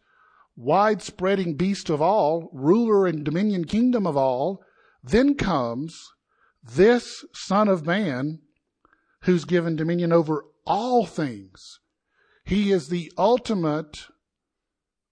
wide-spreading 0.58 1.56
beast 1.56 1.90
of 1.90 2.02
all, 2.02 2.50
ruler 2.52 3.08
and 3.08 3.24
dominion 3.24 3.64
kingdom 3.64 4.06
of 4.06 4.18
all, 4.18 4.62
then 5.04 5.36
comes 5.36 6.10
this 6.62 7.24
Son 7.34 7.68
of 7.70 7.86
Man 7.86 8.40
who's 9.24 9.46
given 9.46 9.76
dominion 9.76 10.12
over 10.12 10.44
all 10.66 11.06
things. 11.06 11.80
He 12.44 12.72
is 12.72 12.90
the 12.90 13.12
ultimate 13.18 14.08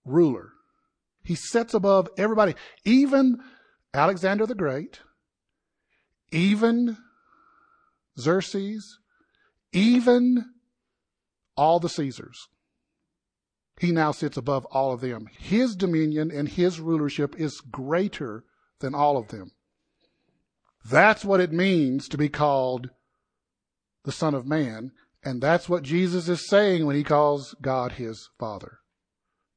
ruler. 0.04 0.54
He 1.24 1.36
sets 1.36 1.74
above 1.74 2.10
everybody, 2.18 2.56
even 2.84 3.40
Alexander 3.94 4.46
the 4.46 4.56
Great, 4.56 5.02
even 6.32 6.98
Xerxes, 8.20 9.00
even 9.72 10.46
all 11.58 11.80
the 11.80 11.90
Caesars. 11.90 12.48
He 13.80 13.92
now 13.92 14.12
sits 14.12 14.38
above 14.38 14.66
all 14.66 14.92
of 14.92 15.02
them. 15.02 15.28
His 15.38 15.76
dominion 15.76 16.32
and 16.32 16.48
his 16.48 16.80
rulership 16.80 17.40
is 17.40 17.62
greater 17.62 18.44
than 18.80 18.96
all 18.96 19.18
of 19.18 19.28
them. 19.28 19.52
That's 20.90 21.26
what 21.26 21.42
it 21.42 21.52
means 21.52 22.08
to 22.10 22.18
be 22.18 22.30
called 22.30 22.90
the 24.04 24.12
Son 24.12 24.34
of 24.34 24.48
Man. 24.48 24.92
And 25.24 25.42
that's 25.42 25.68
what 25.68 25.84
Jesus 25.84 26.30
is 26.30 26.48
saying 26.48 26.86
when 26.86 26.96
he 26.96 27.04
calls 27.04 27.56
God 27.62 27.94
his 27.94 28.30
Father 28.40 28.80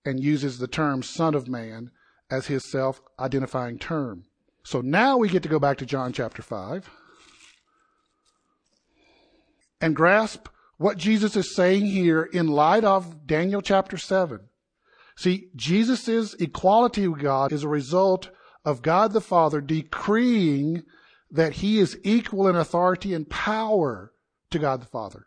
and 0.05 0.21
uses 0.21 0.59
the 0.59 0.67
term 0.67 1.03
Son 1.03 1.35
of 1.35 1.49
Man 1.49 1.91
as 2.31 2.47
his 2.47 2.71
self 2.71 3.01
identifying 3.19 3.79
term. 3.79 4.25
So 4.65 4.81
now 4.81 5.17
we 5.17 5.29
get 5.29 5.43
to 5.45 5.49
go 5.49 5.59
back 5.59 5.79
to 5.79 5.87
John 5.87 6.13
chapter 6.13 6.43
5 6.43 6.91
and 9.81 9.97
grasp 9.97 10.49
what 10.81 10.97
Jesus 10.97 11.37
is 11.37 11.55
saying 11.55 11.85
here 11.85 12.23
in 12.23 12.49
light 12.49 12.85
of 12.85 13.27
Daniel 13.27 13.61
chapter 13.61 13.99
7. 13.99 14.41
See, 15.15 15.49
Jesus' 15.55 16.33
equality 16.33 17.07
with 17.07 17.21
God 17.21 17.53
is 17.53 17.63
a 17.63 17.69
result 17.69 18.31
of 18.65 18.81
God 18.81 19.13
the 19.13 19.21
Father 19.21 19.61
decreeing 19.61 20.85
that 21.31 21.57
he 21.57 21.79
is 21.79 21.99
equal 22.03 22.49
in 22.49 22.57
authority 22.57 23.13
and 23.13 23.29
power 23.29 24.15
to 24.51 24.59
God 24.59 24.81
the 24.81 24.87
Father. 24.87 25.27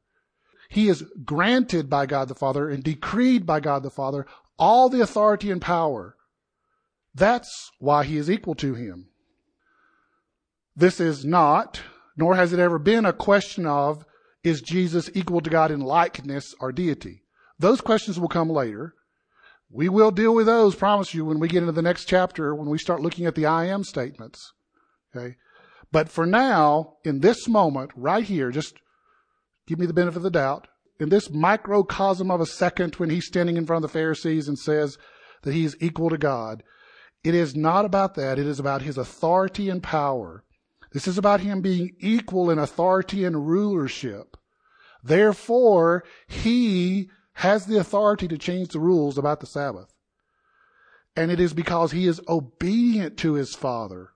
He 0.69 0.89
is 0.89 1.05
granted 1.23 1.87
by 1.87 2.07
God 2.07 2.29
the 2.29 2.35
Father 2.35 2.67
and 2.67 2.83
decreed 2.83 3.45
by 3.45 3.59
God 3.59 3.83
the 3.83 3.91
Father 3.91 4.25
all 4.57 4.89
the 4.89 5.01
authority 5.01 5.51
and 5.51 5.61
power. 5.61 6.15
That's 7.13 7.69
why 7.77 8.05
he 8.05 8.17
is 8.17 8.27
equal 8.27 8.55
to 8.55 8.73
him. 8.73 9.09
This 10.75 10.99
is 10.99 11.23
not, 11.23 11.81
nor 12.17 12.35
has 12.35 12.53
it 12.53 12.59
ever 12.59 12.79
been, 12.79 13.05
a 13.05 13.13
question 13.13 13.67
of 13.67 14.03
is 14.43 14.61
Jesus 14.61 15.09
equal 15.13 15.41
to 15.41 15.49
God 15.49 15.71
in 15.71 15.79
likeness 15.79 16.53
or 16.59 16.71
deity? 16.71 17.23
Those 17.57 17.81
questions 17.81 18.19
will 18.19 18.27
come 18.27 18.49
later. 18.49 18.93
We 19.69 19.89
will 19.89 20.11
deal 20.11 20.35
with 20.35 20.45
those, 20.45 20.75
promise 20.75 21.13
you, 21.13 21.25
when 21.25 21.39
we 21.39 21.47
get 21.47 21.63
into 21.63 21.71
the 21.71 21.81
next 21.81 22.05
chapter, 22.05 22.53
when 22.53 22.69
we 22.69 22.77
start 22.77 23.01
looking 23.01 23.25
at 23.25 23.35
the 23.35 23.45
I 23.45 23.65
am 23.65 23.83
statements. 23.83 24.53
Okay? 25.15 25.35
But 25.91 26.09
for 26.09 26.25
now, 26.25 26.95
in 27.03 27.21
this 27.21 27.47
moment, 27.47 27.91
right 27.95 28.23
here, 28.23 28.51
just 28.51 28.75
give 29.67 29.79
me 29.79 29.85
the 29.85 29.93
benefit 29.93 30.17
of 30.17 30.23
the 30.23 30.31
doubt. 30.31 30.67
In 30.99 31.09
this 31.09 31.29
microcosm 31.29 32.29
of 32.29 32.41
a 32.41 32.45
second 32.45 32.95
when 32.95 33.09
he's 33.09 33.25
standing 33.25 33.57
in 33.57 33.65
front 33.65 33.83
of 33.83 33.91
the 33.91 33.97
Pharisees 33.97 34.47
and 34.47 34.57
says 34.57 34.97
that 35.41 35.53
he 35.53 35.65
is 35.65 35.77
equal 35.79 36.09
to 36.09 36.17
God, 36.17 36.63
it 37.23 37.33
is 37.33 37.55
not 37.55 37.85
about 37.85 38.15
that. 38.15 38.37
It 38.37 38.45
is 38.45 38.59
about 38.59 38.81
his 38.81 38.97
authority 38.97 39.69
and 39.69 39.81
power. 39.81 40.43
This 40.93 41.07
is 41.07 41.17
about 41.17 41.41
him 41.41 41.61
being 41.61 41.95
equal 41.99 42.51
in 42.51 42.59
authority 42.59 43.25
and 43.25 43.47
rulership. 43.47 44.37
Therefore, 45.03 46.03
he 46.27 47.09
has 47.33 47.65
the 47.65 47.79
authority 47.79 48.27
to 48.27 48.37
change 48.37 48.69
the 48.69 48.79
rules 48.79 49.17
about 49.17 49.39
the 49.39 49.47
Sabbath. 49.47 49.93
And 51.15 51.31
it 51.31 51.39
is 51.39 51.53
because 51.53 51.91
he 51.91 52.07
is 52.07 52.21
obedient 52.27 53.17
to 53.17 53.33
his 53.33 53.55
father, 53.55 54.11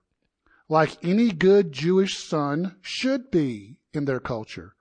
like 0.68 1.04
any 1.04 1.32
good 1.32 1.72
Jewish 1.72 2.16
son 2.16 2.76
should 2.80 3.30
be 3.30 3.76
in 3.92 4.04
their 4.04 4.20
culture. 4.20 4.74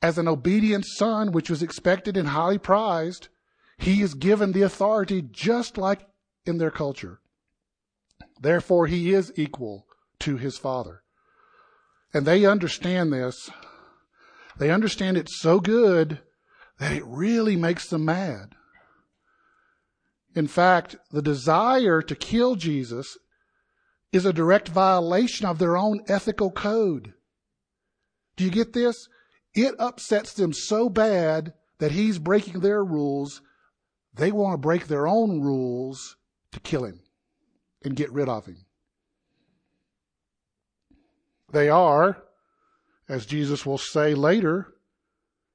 As 0.00 0.16
an 0.16 0.28
obedient 0.28 0.86
son, 0.86 1.32
which 1.32 1.50
was 1.50 1.62
expected 1.62 2.16
and 2.16 2.28
highly 2.28 2.58
prized, 2.58 3.28
he 3.76 4.00
is 4.00 4.14
given 4.14 4.52
the 4.52 4.62
authority 4.62 5.22
just 5.22 5.76
like 5.76 6.06
in 6.46 6.56
their 6.56 6.70
culture. 6.70 7.20
Therefore, 8.40 8.86
he 8.86 9.12
is 9.12 9.32
equal 9.36 9.86
to 10.20 10.36
his 10.36 10.58
Father. 10.58 11.02
And 12.12 12.26
they 12.26 12.46
understand 12.46 13.12
this. 13.12 13.50
They 14.56 14.70
understand 14.70 15.16
it 15.16 15.28
so 15.28 15.60
good 15.60 16.20
that 16.78 16.92
it 16.92 17.04
really 17.04 17.56
makes 17.56 17.88
them 17.88 18.04
mad. 18.04 18.54
In 20.34 20.46
fact, 20.46 20.96
the 21.10 21.22
desire 21.22 22.02
to 22.02 22.14
kill 22.14 22.56
Jesus 22.56 23.16
is 24.12 24.24
a 24.24 24.32
direct 24.32 24.68
violation 24.68 25.46
of 25.46 25.58
their 25.58 25.76
own 25.76 26.00
ethical 26.08 26.50
code. 26.50 27.14
Do 28.36 28.44
you 28.44 28.50
get 28.50 28.72
this? 28.72 29.08
It 29.54 29.74
upsets 29.78 30.32
them 30.32 30.52
so 30.52 30.88
bad 30.88 31.54
that 31.78 31.92
he's 31.92 32.18
breaking 32.18 32.60
their 32.60 32.84
rules. 32.84 33.42
They 34.12 34.32
want 34.32 34.54
to 34.54 34.58
break 34.58 34.86
their 34.86 35.06
own 35.06 35.40
rules 35.40 36.16
to 36.52 36.60
kill 36.60 36.84
him 36.84 37.00
and 37.84 37.96
get 37.96 38.12
rid 38.12 38.28
of 38.28 38.46
him. 38.46 38.66
They 41.54 41.68
are, 41.68 42.20
as 43.08 43.26
Jesus 43.26 43.64
will 43.64 43.78
say 43.78 44.12
later, 44.12 44.74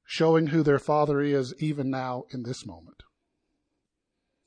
showing 0.05 0.47
who 0.47 0.63
their 0.63 0.79
father 0.79 1.19
is 1.19 1.53
even 1.61 1.89
now 1.89 2.23
in 2.29 2.43
this 2.43 2.65
moment. 2.65 3.03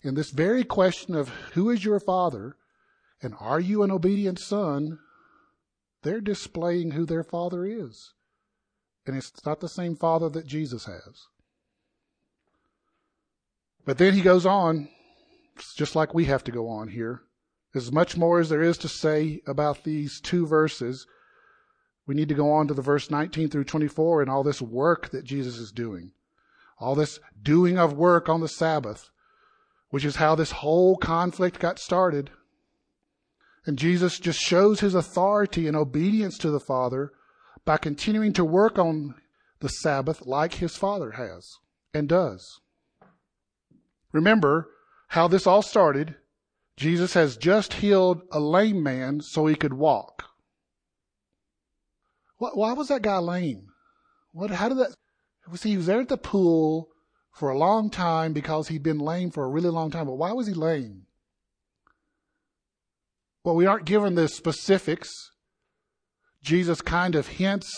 In 0.02 0.14
this 0.14 0.30
very 0.30 0.64
question 0.64 1.14
of 1.14 1.28
who 1.52 1.68
is 1.68 1.84
your 1.84 2.00
father 2.00 2.56
and 3.20 3.34
are 3.38 3.60
you 3.60 3.82
an 3.82 3.90
obedient 3.90 4.38
son, 4.38 4.98
they're 6.02 6.22
displaying 6.22 6.92
who 6.92 7.04
their 7.04 7.22
father 7.22 7.66
is. 7.66 8.14
And 9.06 9.14
it's 9.14 9.44
not 9.44 9.60
the 9.60 9.68
same 9.68 9.94
father 9.94 10.30
that 10.30 10.46
Jesus 10.46 10.86
has. 10.86 11.26
But 13.84 13.98
then 13.98 14.14
he 14.14 14.22
goes 14.22 14.46
on, 14.46 14.88
just 15.76 15.94
like 15.94 16.14
we 16.14 16.24
have 16.24 16.44
to 16.44 16.50
go 16.50 16.66
on 16.70 16.88
here. 16.88 17.24
As 17.74 17.92
much 17.92 18.16
more 18.16 18.40
as 18.40 18.48
there 18.48 18.62
is 18.62 18.78
to 18.78 18.88
say 18.88 19.42
about 19.46 19.84
these 19.84 20.18
two 20.18 20.46
verses, 20.46 21.06
we 22.06 22.14
need 22.14 22.28
to 22.28 22.34
go 22.34 22.52
on 22.52 22.68
to 22.68 22.74
the 22.74 22.82
verse 22.82 23.10
19 23.10 23.48
through 23.48 23.64
24 23.64 24.22
and 24.22 24.30
all 24.30 24.42
this 24.42 24.60
work 24.60 25.10
that 25.10 25.24
Jesus 25.24 25.56
is 25.56 25.70
doing. 25.70 26.12
All 26.78 26.94
this 26.94 27.20
doing 27.40 27.78
of 27.78 27.92
work 27.92 28.28
on 28.28 28.40
the 28.40 28.48
Sabbath, 28.48 29.10
which 29.90 30.04
is 30.04 30.16
how 30.16 30.34
this 30.34 30.50
whole 30.50 30.96
conflict 30.96 31.60
got 31.60 31.78
started. 31.78 32.30
And 33.64 33.78
Jesus 33.78 34.18
just 34.18 34.40
shows 34.40 34.80
his 34.80 34.94
authority 34.94 35.68
and 35.68 35.76
obedience 35.76 36.36
to 36.38 36.50
the 36.50 36.58
Father 36.58 37.12
by 37.64 37.76
continuing 37.76 38.32
to 38.32 38.44
work 38.44 38.78
on 38.78 39.14
the 39.60 39.68
Sabbath 39.68 40.26
like 40.26 40.54
his 40.54 40.76
Father 40.76 41.12
has 41.12 41.58
and 41.94 42.08
does. 42.08 42.60
Remember 44.10 44.68
how 45.08 45.28
this 45.28 45.46
all 45.46 45.62
started. 45.62 46.16
Jesus 46.76 47.14
has 47.14 47.36
just 47.36 47.74
healed 47.74 48.22
a 48.32 48.40
lame 48.40 48.82
man 48.82 49.20
so 49.20 49.46
he 49.46 49.54
could 49.54 49.74
walk. 49.74 50.21
Why 52.54 52.72
was 52.72 52.88
that 52.88 53.02
guy 53.02 53.18
lame? 53.18 53.68
What? 54.32 54.50
How 54.50 54.68
did 54.68 54.78
that? 54.78 54.94
See, 55.54 55.70
he 55.70 55.76
was 55.76 55.86
there 55.86 56.00
at 56.00 56.08
the 56.08 56.16
pool 56.16 56.88
for 57.32 57.50
a 57.50 57.58
long 57.58 57.90
time 57.90 58.32
because 58.32 58.68
he'd 58.68 58.82
been 58.82 58.98
lame 58.98 59.30
for 59.30 59.44
a 59.44 59.50
really 59.50 59.68
long 59.68 59.90
time. 59.90 60.06
But 60.06 60.18
why 60.18 60.32
was 60.32 60.46
he 60.46 60.54
lame? 60.54 61.06
Well, 63.44 63.56
we 63.56 63.66
aren't 63.66 63.86
given 63.86 64.14
the 64.14 64.28
specifics. 64.28 65.10
Jesus 66.42 66.80
kind 66.80 67.14
of 67.14 67.28
hints 67.28 67.70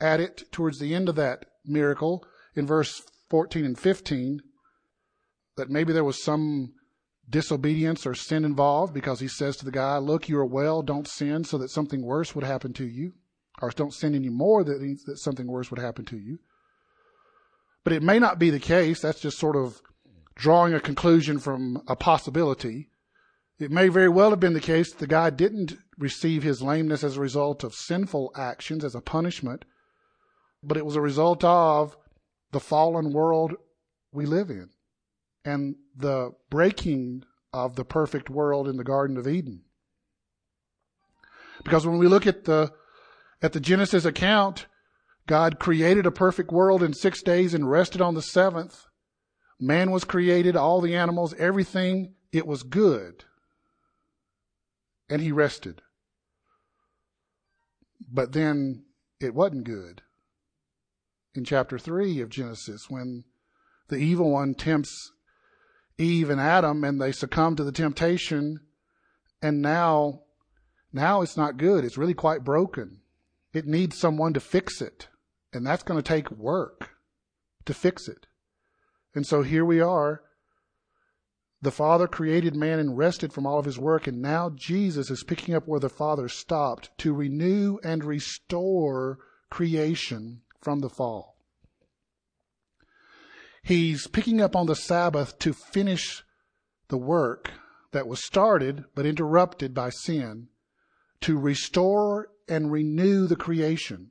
at 0.00 0.20
it 0.20 0.50
towards 0.52 0.78
the 0.78 0.94
end 0.94 1.08
of 1.08 1.16
that 1.16 1.46
miracle 1.64 2.24
in 2.54 2.66
verse 2.66 3.02
14 3.30 3.64
and 3.64 3.78
15 3.78 4.40
that 5.56 5.70
maybe 5.70 5.92
there 5.92 6.04
was 6.04 6.22
some 6.22 6.72
disobedience 7.28 8.06
or 8.06 8.14
sin 8.14 8.44
involved 8.44 8.92
because 8.92 9.20
he 9.20 9.28
says 9.28 9.56
to 9.56 9.64
the 9.64 9.70
guy, 9.70 9.98
Look, 9.98 10.28
you 10.28 10.38
are 10.38 10.46
well, 10.46 10.82
don't 10.82 11.08
sin 11.08 11.44
so 11.44 11.58
that 11.58 11.70
something 11.70 12.02
worse 12.02 12.34
would 12.34 12.44
happen 12.44 12.72
to 12.74 12.84
you, 12.84 13.12
or 13.60 13.70
don't 13.70 13.94
sin 13.94 14.14
anymore 14.14 14.64
that, 14.64 14.98
that 15.06 15.18
something 15.18 15.46
worse 15.46 15.70
would 15.70 15.80
happen 15.80 16.04
to 16.06 16.16
you. 16.16 16.38
But 17.84 17.92
it 17.92 18.02
may 18.02 18.18
not 18.18 18.38
be 18.38 18.50
the 18.50 18.60
case. 18.60 19.00
That's 19.00 19.20
just 19.20 19.38
sort 19.38 19.56
of 19.56 19.82
drawing 20.34 20.72
a 20.72 20.80
conclusion 20.80 21.38
from 21.38 21.82
a 21.88 21.96
possibility. 21.96 22.90
It 23.58 23.70
may 23.70 23.88
very 23.88 24.08
well 24.08 24.30
have 24.30 24.40
been 24.40 24.54
the 24.54 24.60
case 24.60 24.90
that 24.90 24.98
the 24.98 25.06
guy 25.06 25.30
didn't 25.30 25.74
receive 25.98 26.42
his 26.42 26.62
lameness 26.62 27.04
as 27.04 27.16
a 27.16 27.20
result 27.20 27.62
of 27.62 27.74
sinful 27.74 28.32
actions 28.36 28.84
as 28.84 28.94
a 28.94 29.00
punishment, 29.00 29.64
but 30.62 30.76
it 30.76 30.86
was 30.86 30.96
a 30.96 31.00
result 31.00 31.44
of 31.44 31.96
the 32.52 32.60
fallen 32.60 33.12
world 33.12 33.54
we 34.12 34.26
live 34.26 34.50
in 34.50 34.70
and 35.44 35.76
the 35.96 36.32
breaking 36.50 37.24
of 37.52 37.76
the 37.76 37.84
perfect 37.84 38.30
world 38.30 38.68
in 38.68 38.76
the 38.76 38.84
Garden 38.84 39.16
of 39.16 39.28
Eden. 39.28 39.62
Because 41.64 41.86
when 41.86 41.98
we 41.98 42.08
look 42.08 42.26
at 42.26 42.44
the, 42.44 42.72
at 43.42 43.52
the 43.52 43.60
Genesis 43.60 44.04
account, 44.04 44.66
God 45.26 45.58
created 45.58 46.06
a 46.06 46.12
perfect 46.12 46.50
world 46.50 46.82
in 46.82 46.94
six 46.94 47.22
days 47.22 47.54
and 47.54 47.70
rested 47.70 48.00
on 48.00 48.14
the 48.14 48.22
seventh. 48.22 48.86
Man 49.60 49.90
was 49.90 50.04
created, 50.04 50.56
all 50.56 50.80
the 50.80 50.94
animals, 50.94 51.34
everything. 51.34 52.14
It 52.32 52.46
was 52.46 52.62
good. 52.62 53.24
And 55.08 55.20
he 55.20 55.32
rested. 55.32 55.82
But 58.10 58.32
then 58.32 58.84
it 59.20 59.34
wasn't 59.34 59.64
good. 59.64 60.02
In 61.34 61.44
chapter 61.44 61.78
3 61.78 62.20
of 62.20 62.28
Genesis, 62.28 62.86
when 62.88 63.24
the 63.88 63.96
evil 63.96 64.30
one 64.30 64.54
tempts 64.54 65.12
Eve 65.98 66.30
and 66.30 66.40
Adam 66.40 66.84
and 66.84 67.00
they 67.00 67.12
succumb 67.12 67.56
to 67.56 67.64
the 67.64 67.72
temptation 67.72 68.60
and 69.40 69.60
now 69.60 70.20
now 70.92 71.22
it's 71.22 71.36
not 71.36 71.56
good. 71.56 71.84
It's 71.84 71.98
really 71.98 72.14
quite 72.14 72.44
broken. 72.44 73.01
It 73.52 73.66
needs 73.66 73.98
someone 73.98 74.32
to 74.34 74.40
fix 74.40 74.80
it. 74.80 75.08
And 75.52 75.66
that's 75.66 75.82
going 75.82 75.98
to 75.98 76.08
take 76.08 76.30
work 76.30 76.90
to 77.66 77.74
fix 77.74 78.08
it. 78.08 78.26
And 79.14 79.26
so 79.26 79.42
here 79.42 79.64
we 79.64 79.80
are. 79.80 80.22
The 81.60 81.70
Father 81.70 82.08
created 82.08 82.56
man 82.56 82.80
and 82.80 82.98
rested 82.98 83.32
from 83.32 83.46
all 83.46 83.58
of 83.58 83.66
his 83.66 83.78
work, 83.78 84.08
and 84.08 84.20
now 84.20 84.50
Jesus 84.50 85.10
is 85.10 85.22
picking 85.22 85.54
up 85.54 85.68
where 85.68 85.78
the 85.78 85.88
Father 85.88 86.28
stopped 86.28 86.90
to 86.98 87.14
renew 87.14 87.78
and 87.84 88.02
restore 88.02 89.18
creation 89.48 90.40
from 90.60 90.80
the 90.80 90.88
fall. 90.88 91.36
He's 93.62 94.08
picking 94.08 94.40
up 94.40 94.56
on 94.56 94.66
the 94.66 94.74
Sabbath 94.74 95.38
to 95.38 95.52
finish 95.52 96.24
the 96.88 96.98
work 96.98 97.52
that 97.92 98.08
was 98.08 98.24
started 98.24 98.84
but 98.96 99.06
interrupted 99.06 99.72
by 99.72 99.90
sin, 99.90 100.48
to 101.20 101.38
restore 101.38 102.31
and 102.48 102.72
renew 102.72 103.26
the 103.26 103.36
creation. 103.36 104.10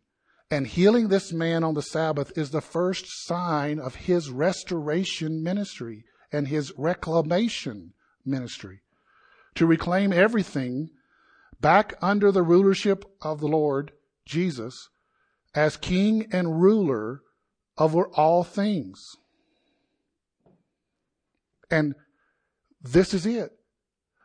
And 0.50 0.68
healing 0.68 1.08
this 1.08 1.32
man 1.32 1.64
on 1.64 1.76
the 1.76 1.82
Sabbath 1.82 2.38
is 2.38 2.52
the 2.52 2.62
first 2.62 3.06
sign 3.26 3.80
of 3.80 3.96
his 3.96 4.30
restoration 4.30 5.42
ministry 5.42 6.04
and 6.32 6.48
his 6.48 6.74
reclamation 6.78 7.94
ministry. 8.26 8.82
To 9.56 9.66
reclaim 9.66 10.12
everything 10.12 10.90
back 11.60 11.94
under 12.02 12.32
the 12.32 12.44
rulership 12.44 13.06
of 13.22 13.40
the 13.40 13.48
Lord 13.48 13.92
Jesus 14.26 14.90
as 15.54 15.78
king 15.78 16.28
and 16.32 16.62
ruler 16.62 17.22
over 17.78 18.08
all 18.10 18.44
things. 18.44 19.02
And 21.70 21.96
this 22.82 23.14
is 23.14 23.26
it. 23.26 23.52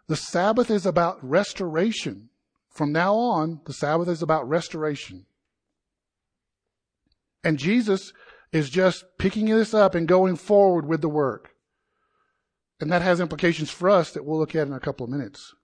The 0.08 0.16
Sabbath 0.16 0.70
is 0.70 0.86
about 0.86 1.22
restoration. 1.22 2.30
From 2.76 2.92
now 2.92 3.14
on, 3.14 3.62
the 3.64 3.72
Sabbath 3.72 4.06
is 4.06 4.20
about 4.20 4.46
restoration. 4.46 5.24
And 7.42 7.58
Jesus 7.58 8.12
is 8.52 8.68
just 8.68 9.06
picking 9.16 9.46
this 9.46 9.72
up 9.72 9.94
and 9.94 10.06
going 10.06 10.36
forward 10.36 10.86
with 10.86 11.00
the 11.00 11.08
work. 11.08 11.52
And 12.78 12.92
that 12.92 13.00
has 13.00 13.18
implications 13.18 13.70
for 13.70 13.88
us 13.88 14.12
that 14.12 14.26
we'll 14.26 14.38
look 14.38 14.54
at 14.54 14.66
in 14.66 14.74
a 14.74 14.80
couple 14.80 15.04
of 15.04 15.10
minutes. 15.10 15.54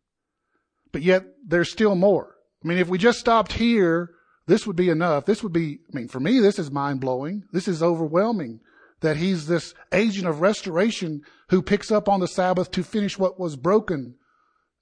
But 0.91 1.03
yet, 1.03 1.27
there's 1.47 1.71
still 1.71 1.97
more. 1.97 2.37
I 2.65 2.69
mean, 2.69 2.79
if 2.79 2.89
we 2.89 2.97
just 2.97 3.21
stopped 3.21 3.53
here, 3.53 4.15
this 4.47 4.67
would 4.67 4.77
be 4.77 4.89
enough. 4.89 5.27
This 5.27 5.43
would 5.43 5.53
be, 5.53 5.81
I 5.93 5.95
mean, 5.95 6.09
for 6.09 6.19
me, 6.19 6.41
this 6.41 6.59
is 6.59 6.71
mind 6.71 7.03
blowing. 7.03 7.43
This 7.53 7.69
is 7.69 7.83
overwhelming 7.83 8.61
that 9.01 9.19
he's 9.19 9.49
this 9.49 9.75
agent 9.93 10.27
of 10.27 10.41
restoration 10.41 11.21
who 11.51 11.61
picks 11.61 11.91
up 11.91 12.09
on 12.09 12.21
the 12.21 12.29
Sabbath 12.29 12.71
to 12.71 12.83
finish 12.83 13.19
what 13.19 13.39
was 13.39 13.57
broken 13.57 14.15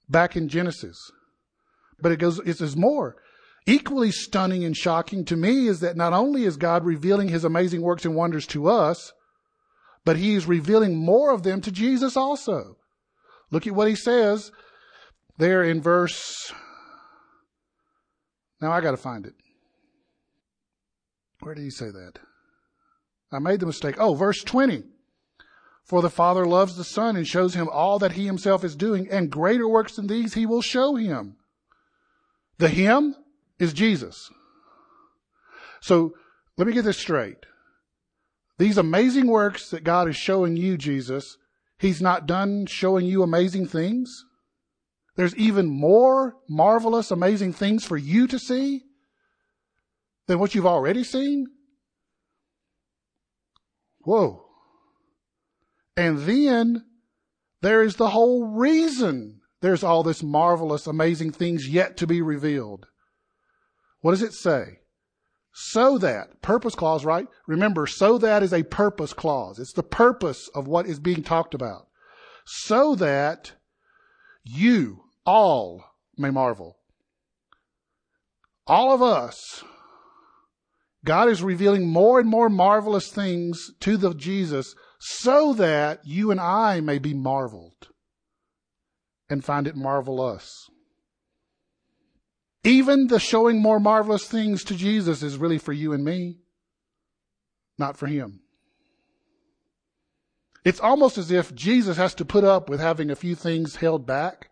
back 0.07 0.37
in 0.37 0.47
Genesis. 0.47 1.11
But 2.01 2.11
it 2.11 2.17
goes, 2.17 2.39
it 2.39 2.57
says 2.57 2.75
more. 2.75 3.15
Equally 3.67 4.11
stunning 4.11 4.63
and 4.63 4.75
shocking 4.75 5.23
to 5.25 5.35
me 5.35 5.67
is 5.67 5.81
that 5.81 5.95
not 5.95 6.13
only 6.13 6.45
is 6.45 6.57
God 6.57 6.83
revealing 6.83 7.27
his 7.29 7.43
amazing 7.43 7.81
works 7.81 8.05
and 8.05 8.15
wonders 8.15 8.47
to 8.47 8.67
us, 8.67 9.13
but 10.03 10.17
he 10.17 10.33
is 10.33 10.47
revealing 10.47 10.97
more 10.97 11.31
of 11.31 11.43
them 11.43 11.61
to 11.61 11.71
Jesus 11.71 12.17
also. 12.17 12.77
Look 13.51 13.67
at 13.67 13.75
what 13.75 13.87
he 13.87 13.95
says 13.95 14.51
there 15.37 15.63
in 15.63 15.81
verse. 15.81 16.51
Now 18.59 18.71
I 18.71 18.81
got 18.81 18.91
to 18.91 18.97
find 18.97 19.25
it. 19.25 19.33
Where 21.41 21.53
did 21.53 21.63
he 21.63 21.69
say 21.69 21.89
that? 21.91 22.13
I 23.31 23.39
made 23.39 23.59
the 23.59 23.65
mistake. 23.65 23.95
Oh, 23.97 24.13
verse 24.13 24.43
20. 24.43 24.83
For 25.83 26.01
the 26.01 26.09
Father 26.09 26.45
loves 26.45 26.75
the 26.75 26.83
Son 26.83 27.15
and 27.15 27.27
shows 27.27 27.53
him 27.53 27.67
all 27.69 27.99
that 27.99 28.13
he 28.13 28.25
himself 28.25 28.63
is 28.63 28.75
doing, 28.75 29.09
and 29.09 29.31
greater 29.31 29.67
works 29.67 29.95
than 29.95 30.07
these 30.07 30.33
he 30.33 30.45
will 30.45 30.61
show 30.61 30.95
him. 30.95 31.37
The 32.61 32.69
him 32.69 33.15
is 33.57 33.73
Jesus. 33.73 34.29
So 35.81 36.13
let 36.59 36.67
me 36.67 36.73
get 36.73 36.83
this 36.83 36.99
straight. 36.99 37.47
These 38.59 38.77
amazing 38.77 39.25
works 39.25 39.71
that 39.71 39.83
God 39.83 40.07
is 40.07 40.15
showing 40.15 40.55
you, 40.55 40.77
Jesus, 40.77 41.37
he's 41.79 42.03
not 42.03 42.27
done 42.27 42.67
showing 42.67 43.07
you 43.07 43.23
amazing 43.23 43.65
things. 43.65 44.25
There's 45.15 45.35
even 45.37 45.65
more 45.65 46.35
marvelous, 46.47 47.09
amazing 47.09 47.53
things 47.53 47.83
for 47.83 47.97
you 47.97 48.27
to 48.27 48.37
see 48.37 48.83
than 50.27 50.37
what 50.37 50.53
you've 50.53 50.67
already 50.67 51.03
seen. 51.03 51.47
Whoa. 54.01 54.45
And 55.97 56.19
then 56.19 56.85
there 57.61 57.81
is 57.81 57.95
the 57.95 58.09
whole 58.09 58.45
reason 58.45 59.40
there's 59.61 59.83
all 59.83 60.03
this 60.03 60.23
marvelous, 60.23 60.87
amazing 60.87 61.31
things 61.31 61.67
yet 61.67 61.97
to 61.97 62.07
be 62.07 62.21
revealed. 62.21 62.87
What 64.01 64.11
does 64.11 64.21
it 64.21 64.33
say? 64.33 64.79
So 65.53 65.97
that, 65.97 66.41
purpose 66.41 66.75
clause, 66.75 67.05
right? 67.05 67.27
Remember, 67.47 67.85
so 67.85 68.17
that 68.17 68.41
is 68.41 68.53
a 68.53 68.63
purpose 68.63 69.13
clause. 69.13 69.59
It's 69.59 69.73
the 69.73 69.83
purpose 69.83 70.49
of 70.55 70.67
what 70.67 70.87
is 70.87 70.99
being 70.99 71.23
talked 71.23 71.53
about. 71.53 71.87
So 72.45 72.95
that 72.95 73.53
you 74.43 75.03
all 75.25 75.83
may 76.17 76.29
marvel. 76.29 76.77
All 78.65 78.93
of 78.93 79.01
us 79.01 79.63
God 81.03 81.29
is 81.29 81.41
revealing 81.41 81.87
more 81.87 82.19
and 82.19 82.29
more 82.29 82.49
marvelous 82.49 83.09
things 83.09 83.71
to 83.79 83.97
the 83.97 84.13
Jesus 84.13 84.75
so 84.99 85.53
that 85.53 86.05
you 86.05 86.29
and 86.29 86.39
I 86.39 86.79
may 86.79 86.99
be 86.99 87.13
marveled 87.13 87.89
and 89.31 89.43
find 89.45 89.65
it 89.65 89.75
marvelous. 89.75 90.69
Even 92.63 93.07
the 93.07 93.19
showing 93.19 93.61
more 93.61 93.79
marvelous 93.79 94.25
things 94.25 94.63
to 94.65 94.75
Jesus 94.75 95.23
is 95.23 95.37
really 95.37 95.57
for 95.57 95.73
you 95.73 95.93
and 95.93 96.03
me, 96.03 96.37
not 97.77 97.97
for 97.97 98.07
him. 98.07 98.41
It's 100.63 100.79
almost 100.79 101.17
as 101.17 101.31
if 101.31 101.55
Jesus 101.55 101.97
has 101.97 102.13
to 102.15 102.25
put 102.25 102.43
up 102.43 102.69
with 102.69 102.79
having 102.79 103.09
a 103.09 103.15
few 103.15 103.33
things 103.33 103.77
held 103.77 104.05
back 104.05 104.49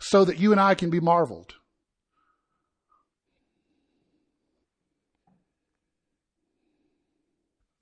so 0.00 0.24
that 0.24 0.38
you 0.38 0.52
and 0.52 0.60
I 0.60 0.74
can 0.74 0.90
be 0.90 1.00
marveled. 1.00 1.54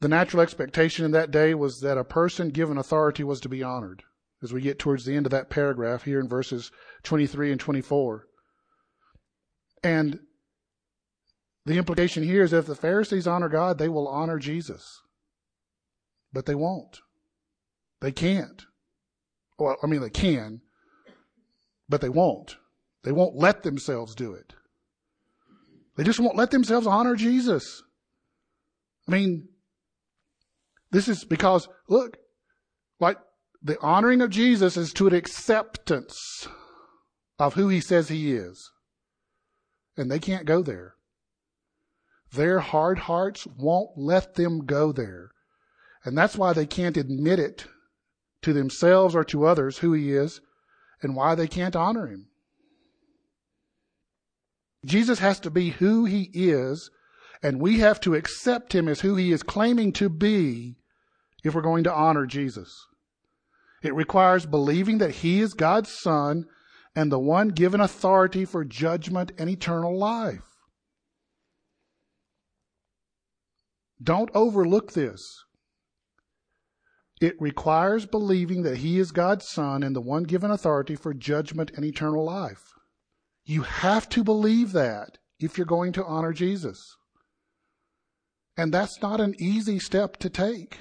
The 0.01 0.09
natural 0.09 0.43
expectation 0.43 1.05
in 1.05 1.11
that 1.13 1.31
day 1.31 1.55
was 1.55 1.81
that 1.81 1.99
a 1.99 2.05
person 2.05 2.51
given 2.51 2.79
authority 2.79 3.25
was 3.25 3.41
to 3.41 3.49
be 3.49 3.63
honored, 3.63 4.05
as 4.43 4.53
we 4.53 4.61
get 4.61 4.79
towards 4.79 5.05
the 5.05 5.15
end 5.15 5.27
of 5.27 5.33
that 5.33 5.51
paragraph 5.51 6.05
here 6.05 6.21
in 6.21 6.29
verses 6.29 6.71
23 7.03 7.53
and 7.53 7.61
24. 7.61 8.27
And 9.83 10.21
the 11.65 11.79
implication 11.79 12.23
here 12.23 12.43
is 12.43 12.53
if 12.53 12.67
the 12.67 12.75
Pharisees 12.75 13.27
honor 13.27 13.49
God, 13.49 13.79
they 13.79 13.89
will 13.89 14.09
honor 14.09 14.39
Jesus. 14.39 15.01
But 16.33 16.47
they 16.47 16.55
won't. 16.55 17.01
They 18.01 18.13
can't. 18.13 18.65
Well, 19.59 19.77
I 19.83 19.87
mean, 19.87 20.01
they 20.01 20.11
can, 20.11 20.61
but 21.89 22.01
they 22.01 22.09
won't. 22.09 22.57
They 23.05 23.13
won't 23.13 23.37
let 23.37 23.63
themselves 23.63 24.15
do 24.15 24.33
it. 24.35 24.53
They 25.97 26.05
just 26.05 26.21
won't 26.21 26.37
let 26.37 26.51
themselves 26.51 26.87
honor 26.87 27.17
Jesus. 27.17 27.83
I 29.09 29.13
mean, 29.13 29.49
this 30.91 31.09
is 31.09 31.25
because, 31.25 31.69
look, 31.89 32.19
The 33.67 33.81
honoring 33.81 34.23
of 34.23 34.31
Jesus 34.31 34.77
is 34.77 34.93
to 34.93 35.09
an 35.09 35.15
acceptance 35.15 36.47
of 37.37 37.55
who 37.55 37.67
he 37.67 37.81
says 37.81 38.09
he 38.09 38.33
is. 38.33 38.71
And 39.97 40.09
they 40.09 40.21
can't 40.21 40.47
go 40.47 40.63
there. 40.63 40.95
Their 42.31 42.61
hard 42.61 43.01
hearts 43.01 43.45
won't 43.45 43.99
let 43.99 44.37
them 44.37 44.67
go 44.67 44.93
there. 44.93 45.33
And 46.05 46.17
that's 46.17 46.37
why 46.37 46.53
they 46.53 46.65
can't 46.65 46.97
admit 46.97 47.41
it 47.41 47.67
to 48.43 48.53
themselves 48.53 49.17
or 49.17 49.25
to 49.25 49.47
others 49.47 49.79
who 49.79 49.93
he 49.95 50.13
is 50.13 50.41
and 51.03 51.17
why 51.17 51.35
they 51.35 51.49
can't 51.49 51.75
honor 51.75 52.07
him. 52.07 52.29
Jesus 54.85 55.19
has 55.19 55.41
to 55.41 55.51
be 55.51 55.71
who 55.71 56.05
he 56.05 56.31
is, 56.33 56.89
and 57.43 57.61
we 57.61 57.81
have 57.81 57.99
to 58.03 58.15
accept 58.15 58.77
him 58.77 58.87
as 58.87 59.01
who 59.01 59.17
he 59.17 59.33
is 59.33 59.43
claiming 59.43 59.93
to 59.95 60.09
be 60.09 60.77
if 61.43 61.53
we're 61.53 61.63
going 61.63 61.83
to 61.83 61.93
honor 61.93 62.27
Jesus. 62.27 62.87
It 63.87 63.95
requires 63.95 64.47
believing 64.47 64.99
that 64.99 65.23
he 65.23 65.41
is 65.41 65.55
God's 65.55 65.93
son 65.93 66.47
and 66.97 67.13
the 67.13 67.21
one 67.21 67.51
given 67.51 67.81
authority 67.81 68.45
for 68.45 68.65
judgment 68.65 69.31
and 69.39 69.49
eternal 69.49 69.97
life. 69.97 70.43
Don't 74.03 74.29
overlook 74.35 74.95
this. 74.95 75.45
It 77.21 77.41
requires 77.41 78.07
believing 78.07 78.65
that 78.65 78.79
he 78.79 78.99
is 78.99 79.13
God's 79.13 79.49
son 79.49 79.85
and 79.85 79.95
the 79.95 80.01
one 80.01 80.25
given 80.25 80.51
authority 80.51 80.97
for 80.97 81.15
judgment 81.15 81.71
and 81.77 81.85
eternal 81.85 82.25
life. 82.25 82.73
You 83.45 83.63
have 83.63 84.09
to 84.09 84.25
believe 84.25 84.73
that 84.73 85.19
if 85.39 85.57
you're 85.57 85.65
going 85.65 85.93
to 85.93 86.05
honor 86.05 86.33
Jesus. 86.33 86.97
And 88.57 88.75
that's 88.75 89.01
not 89.01 89.21
an 89.21 89.37
easy 89.39 89.79
step 89.79 90.17
to 90.17 90.29
take. 90.29 90.81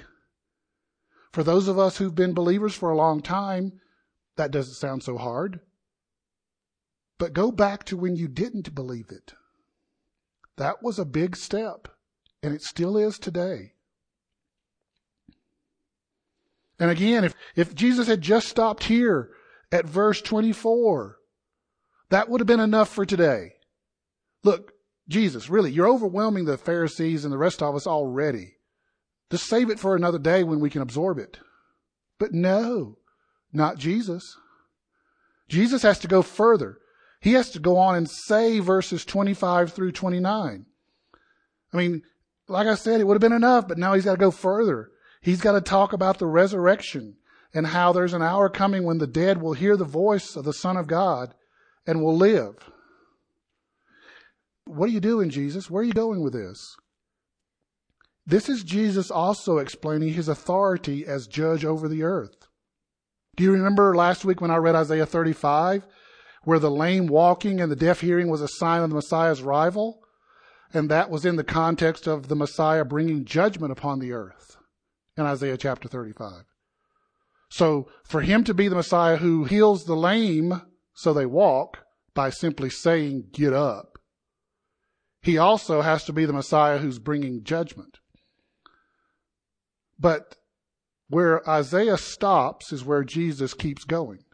For 1.36 1.44
those 1.44 1.68
of 1.68 1.78
us 1.78 1.98
who've 1.98 2.14
been 2.14 2.32
believers 2.32 2.74
for 2.74 2.88
a 2.88 2.96
long 2.96 3.20
time, 3.20 3.78
that 4.36 4.50
doesn't 4.50 4.72
sound 4.72 5.02
so 5.02 5.18
hard. 5.18 5.60
But 7.18 7.34
go 7.34 7.52
back 7.52 7.84
to 7.84 7.96
when 7.98 8.16
you 8.16 8.26
didn't 8.26 8.74
believe 8.74 9.10
it. 9.10 9.34
That 10.56 10.82
was 10.82 10.98
a 10.98 11.04
big 11.04 11.36
step, 11.36 11.88
and 12.42 12.54
it 12.54 12.62
still 12.62 12.96
is 12.96 13.18
today. 13.18 13.74
And 16.80 16.90
again, 16.90 17.22
if, 17.24 17.34
if 17.54 17.74
Jesus 17.74 18.06
had 18.06 18.22
just 18.22 18.48
stopped 18.48 18.84
here 18.84 19.28
at 19.70 19.84
verse 19.84 20.22
24, 20.22 21.18
that 22.08 22.30
would 22.30 22.40
have 22.40 22.48
been 22.48 22.60
enough 22.60 22.88
for 22.88 23.04
today. 23.04 23.56
Look, 24.42 24.72
Jesus, 25.06 25.50
really, 25.50 25.70
you're 25.70 25.86
overwhelming 25.86 26.46
the 26.46 26.56
Pharisees 26.56 27.26
and 27.26 27.32
the 27.32 27.36
rest 27.36 27.62
of 27.62 27.74
us 27.74 27.86
already. 27.86 28.55
Just 29.30 29.46
save 29.46 29.70
it 29.70 29.80
for 29.80 29.96
another 29.96 30.18
day 30.18 30.44
when 30.44 30.60
we 30.60 30.70
can 30.70 30.82
absorb 30.82 31.18
it. 31.18 31.38
But 32.18 32.32
no, 32.32 32.98
not 33.52 33.78
Jesus. 33.78 34.36
Jesus 35.48 35.82
has 35.82 35.98
to 36.00 36.08
go 36.08 36.22
further. 36.22 36.78
He 37.20 37.32
has 37.32 37.50
to 37.50 37.58
go 37.58 37.76
on 37.76 37.96
and 37.96 38.08
say 38.08 38.60
verses 38.60 39.04
25 39.04 39.72
through 39.72 39.92
29. 39.92 40.66
I 41.72 41.76
mean, 41.76 42.02
like 42.48 42.66
I 42.66 42.74
said, 42.74 43.00
it 43.00 43.04
would 43.06 43.14
have 43.14 43.20
been 43.20 43.32
enough, 43.32 43.66
but 43.66 43.78
now 43.78 43.94
he's 43.94 44.04
got 44.04 44.12
to 44.12 44.18
go 44.18 44.30
further. 44.30 44.90
He's 45.20 45.40
got 45.40 45.52
to 45.52 45.60
talk 45.60 45.92
about 45.92 46.18
the 46.18 46.26
resurrection 46.26 47.16
and 47.52 47.66
how 47.66 47.92
there's 47.92 48.12
an 48.12 48.22
hour 48.22 48.48
coming 48.48 48.84
when 48.84 48.98
the 48.98 49.06
dead 49.06 49.40
will 49.40 49.54
hear 49.54 49.76
the 49.76 49.84
voice 49.84 50.36
of 50.36 50.44
the 50.44 50.52
Son 50.52 50.76
of 50.76 50.86
God 50.86 51.34
and 51.86 52.02
will 52.02 52.16
live. 52.16 52.70
What 54.66 54.88
are 54.88 54.92
you 54.92 55.00
doing, 55.00 55.30
Jesus? 55.30 55.70
Where 55.70 55.82
are 55.82 55.86
you 55.86 55.92
going 55.92 56.22
with 56.22 56.32
this? 56.32 56.76
This 58.26 58.48
is 58.48 58.64
Jesus 58.64 59.10
also 59.10 59.58
explaining 59.58 60.14
his 60.14 60.28
authority 60.28 61.06
as 61.06 61.28
judge 61.28 61.64
over 61.64 61.86
the 61.86 62.02
earth. 62.02 62.48
Do 63.36 63.44
you 63.44 63.52
remember 63.52 63.94
last 63.94 64.24
week 64.24 64.40
when 64.40 64.50
I 64.50 64.56
read 64.56 64.74
Isaiah 64.74 65.06
35, 65.06 65.86
where 66.42 66.58
the 66.58 66.70
lame 66.70 67.06
walking 67.06 67.60
and 67.60 67.70
the 67.70 67.76
deaf 67.76 68.00
hearing 68.00 68.28
was 68.28 68.40
a 68.40 68.48
sign 68.48 68.82
of 68.82 68.88
the 68.88 68.96
Messiah's 68.96 69.42
arrival? 69.42 70.00
And 70.72 70.90
that 70.90 71.10
was 71.10 71.24
in 71.24 71.36
the 71.36 71.44
context 71.44 72.08
of 72.08 72.26
the 72.26 72.34
Messiah 72.34 72.84
bringing 72.84 73.24
judgment 73.24 73.70
upon 73.70 74.00
the 74.00 74.12
earth 74.12 74.56
in 75.16 75.24
Isaiah 75.24 75.56
chapter 75.56 75.88
35. 75.88 76.44
So 77.48 77.88
for 78.04 78.22
him 78.22 78.42
to 78.44 78.54
be 78.54 78.66
the 78.66 78.74
Messiah 78.74 79.18
who 79.18 79.44
heals 79.44 79.84
the 79.84 79.94
lame 79.94 80.62
so 80.94 81.12
they 81.12 81.26
walk 81.26 81.78
by 82.14 82.30
simply 82.30 82.70
saying, 82.70 83.28
get 83.32 83.52
up, 83.52 83.98
he 85.22 85.38
also 85.38 85.82
has 85.82 86.04
to 86.04 86.12
be 86.12 86.24
the 86.24 86.32
Messiah 86.32 86.78
who's 86.78 86.98
bringing 86.98 87.44
judgment. 87.44 87.98
But 89.98 90.36
where 91.08 91.48
Isaiah 91.48 91.98
stops 91.98 92.72
is 92.72 92.84
where 92.84 93.04
Jesus 93.04 93.54
keeps 93.54 93.84
going. 93.84 94.24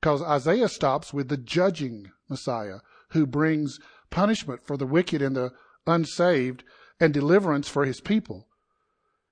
Because 0.00 0.22
Isaiah 0.22 0.68
stops 0.68 1.12
with 1.12 1.28
the 1.28 1.36
judging 1.36 2.10
Messiah 2.28 2.78
who 3.10 3.26
brings 3.26 3.78
punishment 4.10 4.66
for 4.66 4.76
the 4.76 4.86
wicked 4.86 5.22
and 5.22 5.34
the 5.34 5.52
unsaved 5.86 6.64
and 7.00 7.12
deliverance 7.12 7.68
for 7.68 7.84
his 7.84 8.00
people. 8.00 8.46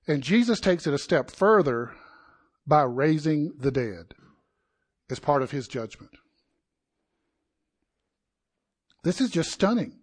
And 0.06 0.22
Jesus 0.22 0.60
takes 0.60 0.86
it 0.86 0.94
a 0.94 0.98
step 0.98 1.30
further 1.30 1.92
by 2.66 2.82
raising 2.82 3.52
the 3.58 3.70
dead 3.70 4.14
as 5.10 5.20
part 5.20 5.42
of 5.42 5.50
his 5.50 5.68
judgment. 5.68 6.12
This 9.04 9.20
is 9.20 9.30
just 9.30 9.52
stunning. 9.52 9.98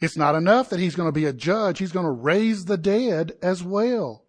It's 0.00 0.16
not 0.16 0.34
enough 0.34 0.70
that 0.70 0.80
he's 0.80 0.96
going 0.96 1.08
to 1.08 1.12
be 1.12 1.26
a 1.26 1.32
judge, 1.32 1.78
he's 1.78 1.92
going 1.92 2.06
to 2.06 2.10
raise 2.10 2.64
the 2.64 2.76
dead 2.76 3.32
as 3.42 3.62
well. 3.62 4.21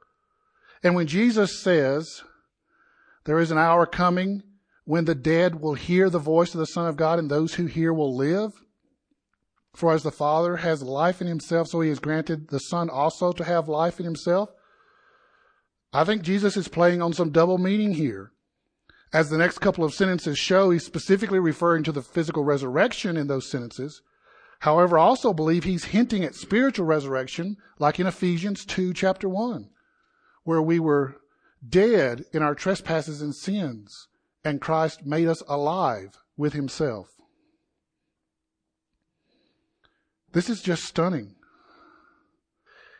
And 0.83 0.95
when 0.95 1.07
Jesus 1.07 1.61
says, 1.61 2.23
There 3.23 3.39
is 3.39 3.51
an 3.51 3.57
hour 3.57 3.85
coming 3.85 4.43
when 4.85 5.05
the 5.05 5.15
dead 5.15 5.61
will 5.61 5.75
hear 5.75 6.09
the 6.09 6.19
voice 6.19 6.53
of 6.53 6.59
the 6.59 6.65
Son 6.67 6.87
of 6.87 6.97
God, 6.97 7.17
and 7.17 7.31
those 7.31 7.53
who 7.53 7.65
hear 7.65 7.93
will 7.93 8.15
live. 8.15 8.51
For 9.73 9.93
as 9.93 10.03
the 10.03 10.11
Father 10.11 10.57
has 10.57 10.83
life 10.83 11.21
in 11.21 11.27
himself, 11.27 11.69
so 11.69 11.81
he 11.81 11.89
has 11.89 11.99
granted 11.99 12.49
the 12.49 12.59
Son 12.59 12.89
also 12.89 13.31
to 13.31 13.43
have 13.43 13.67
life 13.67 13.99
in 13.99 14.05
himself. 14.05 14.49
I 15.93 16.03
think 16.03 16.21
Jesus 16.21 16.57
is 16.57 16.67
playing 16.67 17.01
on 17.01 17.13
some 17.13 17.31
double 17.31 17.57
meaning 17.57 17.93
here. 17.93 18.31
As 19.13 19.29
the 19.29 19.37
next 19.37 19.59
couple 19.59 19.83
of 19.83 19.93
sentences 19.93 20.37
show, 20.37 20.71
he's 20.71 20.85
specifically 20.85 21.39
referring 21.39 21.83
to 21.83 21.91
the 21.91 22.01
physical 22.01 22.43
resurrection 22.43 23.15
in 23.15 23.27
those 23.27 23.49
sentences. 23.49 24.01
However, 24.61 24.97
I 24.97 25.03
also 25.03 25.33
believe 25.33 25.63
he's 25.63 25.85
hinting 25.85 26.23
at 26.23 26.35
spiritual 26.35 26.85
resurrection, 26.85 27.57
like 27.79 27.99
in 27.99 28.07
Ephesians 28.07 28.65
2, 28.65 28.93
chapter 28.93 29.29
1, 29.29 29.69
where 30.43 30.61
we 30.61 30.79
were 30.79 31.15
dead 31.67 32.25
in 32.33 32.41
our 32.41 32.55
trespasses 32.55 33.21
and 33.21 33.35
sins, 33.35 34.07
and 34.43 34.61
Christ 34.61 35.05
made 35.05 35.27
us 35.27 35.41
alive 35.47 36.17
with 36.35 36.53
himself. 36.53 37.09
This 40.33 40.49
is 40.49 40.61
just 40.61 40.83
stunning. 40.83 41.35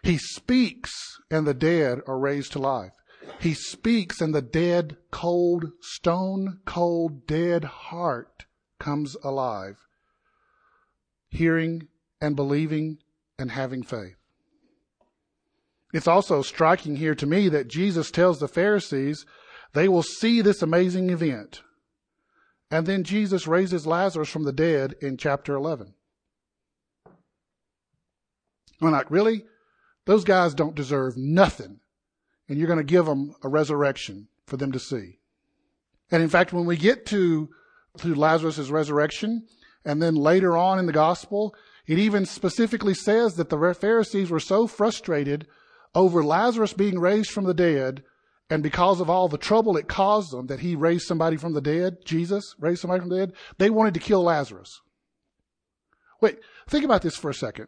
He 0.04 0.18
speaks 0.18 0.92
and 1.32 1.48
the 1.48 1.54
dead 1.54 2.02
are 2.08 2.20
raised 2.20 2.52
to 2.54 2.60
life. 2.60 2.94
He 3.40 3.54
speaks 3.54 4.22
and 4.22 4.36
the 4.36 4.42
dead, 4.42 4.98
cold, 5.12 5.72
stone 5.82 6.60
cold, 6.66 7.26
dead 7.26 7.64
heart 7.64 8.46
comes 8.80 9.16
alive, 9.24 9.78
hearing 11.30 11.88
and 12.22 12.36
believing 12.36 13.00
and 13.40 13.52
having 13.52 13.82
faith. 13.82 14.23
It's 15.94 16.08
also 16.08 16.42
striking 16.42 16.96
here 16.96 17.16
to 17.16 17.28
me 17.28 17.48
that 17.50 17.68
Jesus 17.68 18.10
tells 18.10 18.40
the 18.40 18.48
Pharisees 18.48 19.26
they 19.74 19.88
will 19.88 20.04
see 20.04 20.42
this 20.42 20.62
amazing 20.62 21.12
event. 21.12 21.62
And 22.72 22.88
then 22.88 23.04
Jesus 23.04 23.48
raises 23.48 23.86
Lazarus 23.86 24.30
from 24.30 24.44
the 24.44 24.52
dead 24.52 24.96
in 25.02 25.18
chapter 25.18 25.54
11. 25.54 25.94
I'm 28.82 28.92
like, 28.92 29.12
really? 29.12 29.46
Those 30.06 30.24
guys 30.24 30.56
don't 30.56 30.76
deserve 30.76 31.16
nothing. 31.16 31.80
And 32.50 32.58
you're 32.58 32.68
going 32.68 32.78
to 32.78 32.84
give 32.84 33.06
them 33.06 33.36
a 33.44 33.48
resurrection 33.48 34.28
for 34.46 34.58
them 34.58 34.72
to 34.72 34.80
see. 34.80 35.20
And 36.12 36.22
in 36.22 36.30
fact, 36.30 36.52
when 36.52 36.66
we 36.66 36.76
get 36.76 37.06
to, 37.08 37.50
to 38.00 38.16
Lazarus' 38.16 38.70
resurrection, 38.70 39.48
and 39.86 40.02
then 40.02 40.16
later 40.16 40.58
on 40.58 40.80
in 40.80 40.88
the 40.88 40.92
gospel, 40.92 41.56
it 41.86 42.00
even 42.00 42.26
specifically 42.26 42.94
says 42.94 43.36
that 43.36 43.50
the 43.50 43.76
Pharisees 43.80 44.30
were 44.30 44.40
so 44.40 44.68
frustrated 44.68 45.48
over 45.96 46.24
Lazarus 46.24 46.74
being 46.74 47.00
raised 47.00 47.32
from 47.32 47.46
the 47.46 47.54
dead, 47.54 48.04
and 48.50 48.64
because 48.64 49.00
of 49.00 49.10
all 49.10 49.28
the 49.28 49.38
trouble 49.38 49.78
it 49.78 49.88
caused 49.88 50.32
them 50.32 50.48
that 50.48 50.60
he 50.60 50.76
raised 50.76 51.06
somebody 51.06 51.38
from 51.38 51.54
the 51.54 51.62
dead, 51.62 51.98
Jesus 52.06 52.56
raised 52.60 52.82
somebody 52.82 53.00
from 53.00 53.10
the 53.10 53.18
dead, 53.18 53.34
they 53.58 53.70
wanted 53.70 53.94
to 53.94 54.00
kill 54.00 54.24
Lazarus. 54.24 54.82
Wait, 56.22 56.40
think 56.68 56.86
about 56.86 57.02
this 57.02 57.16
for 57.16 57.30
a 57.30 57.34
second. 57.34 57.68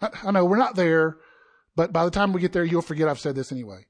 I, 0.00 0.10
I 0.24 0.30
know 0.30 0.44
we're 0.44 0.56
not 0.56 0.76
there, 0.76 1.18
but 1.76 1.92
by 1.92 2.04
the 2.04 2.10
time 2.10 2.32
we 2.32 2.40
get 2.40 2.52
there, 2.52 2.64
you'll 2.64 2.82
forget 2.82 3.08
I've 3.08 3.20
said 3.20 3.34
this 3.34 3.52
anyway. 3.52 3.86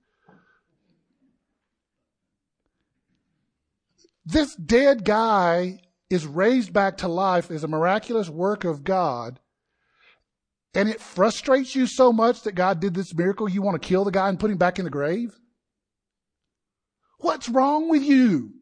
This 4.25 4.55
dead 4.55 5.05
guy 5.05 5.81
is 6.09 6.27
raised 6.27 6.73
back 6.73 6.99
to 6.99 7.09
life 7.09 7.51
as 7.51 7.64
a 7.64 7.68
miraculous 7.68 8.29
work 8.29 8.64
of 8.64 8.85
God. 8.85 9.40
And 10.74 10.88
it 10.88 11.00
frustrates 11.00 11.74
you 11.74 11.87
so 11.87 12.12
much 12.12 12.42
that 12.42 12.54
God 12.54 12.80
did 12.80 12.94
this 12.94 13.14
miracle, 13.14 13.48
you 13.48 13.62
want 13.62 13.80
to 13.80 13.88
kill 13.88 14.04
the 14.04 14.11
guy 14.11 14.28
and 14.28 14.38
put 14.38 14.50
him 14.50 14.59
back 14.59 14.78
in 14.78 14.85
the 14.85 14.90
grave? 14.90 15.35
What's 17.18 17.48
wrong 17.48 17.88
with 17.88 18.02
you? 18.02 18.52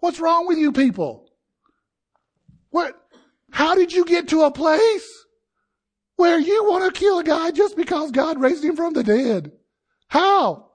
What's 0.00 0.20
wrong 0.20 0.46
with 0.46 0.58
you 0.58 0.72
people? 0.72 1.28
What? 2.70 2.94
How 3.50 3.74
did 3.74 3.92
you 3.92 4.04
get 4.04 4.28
to 4.28 4.42
a 4.42 4.50
place 4.50 5.08
where 6.16 6.38
you 6.38 6.64
want 6.64 6.84
to 6.84 6.98
kill 6.98 7.18
a 7.18 7.24
guy 7.24 7.50
just 7.50 7.76
because 7.76 8.10
God 8.10 8.40
raised 8.40 8.62
him 8.62 8.76
from 8.76 8.92
the 8.92 9.02
dead? 9.02 9.52
How? 10.08 10.72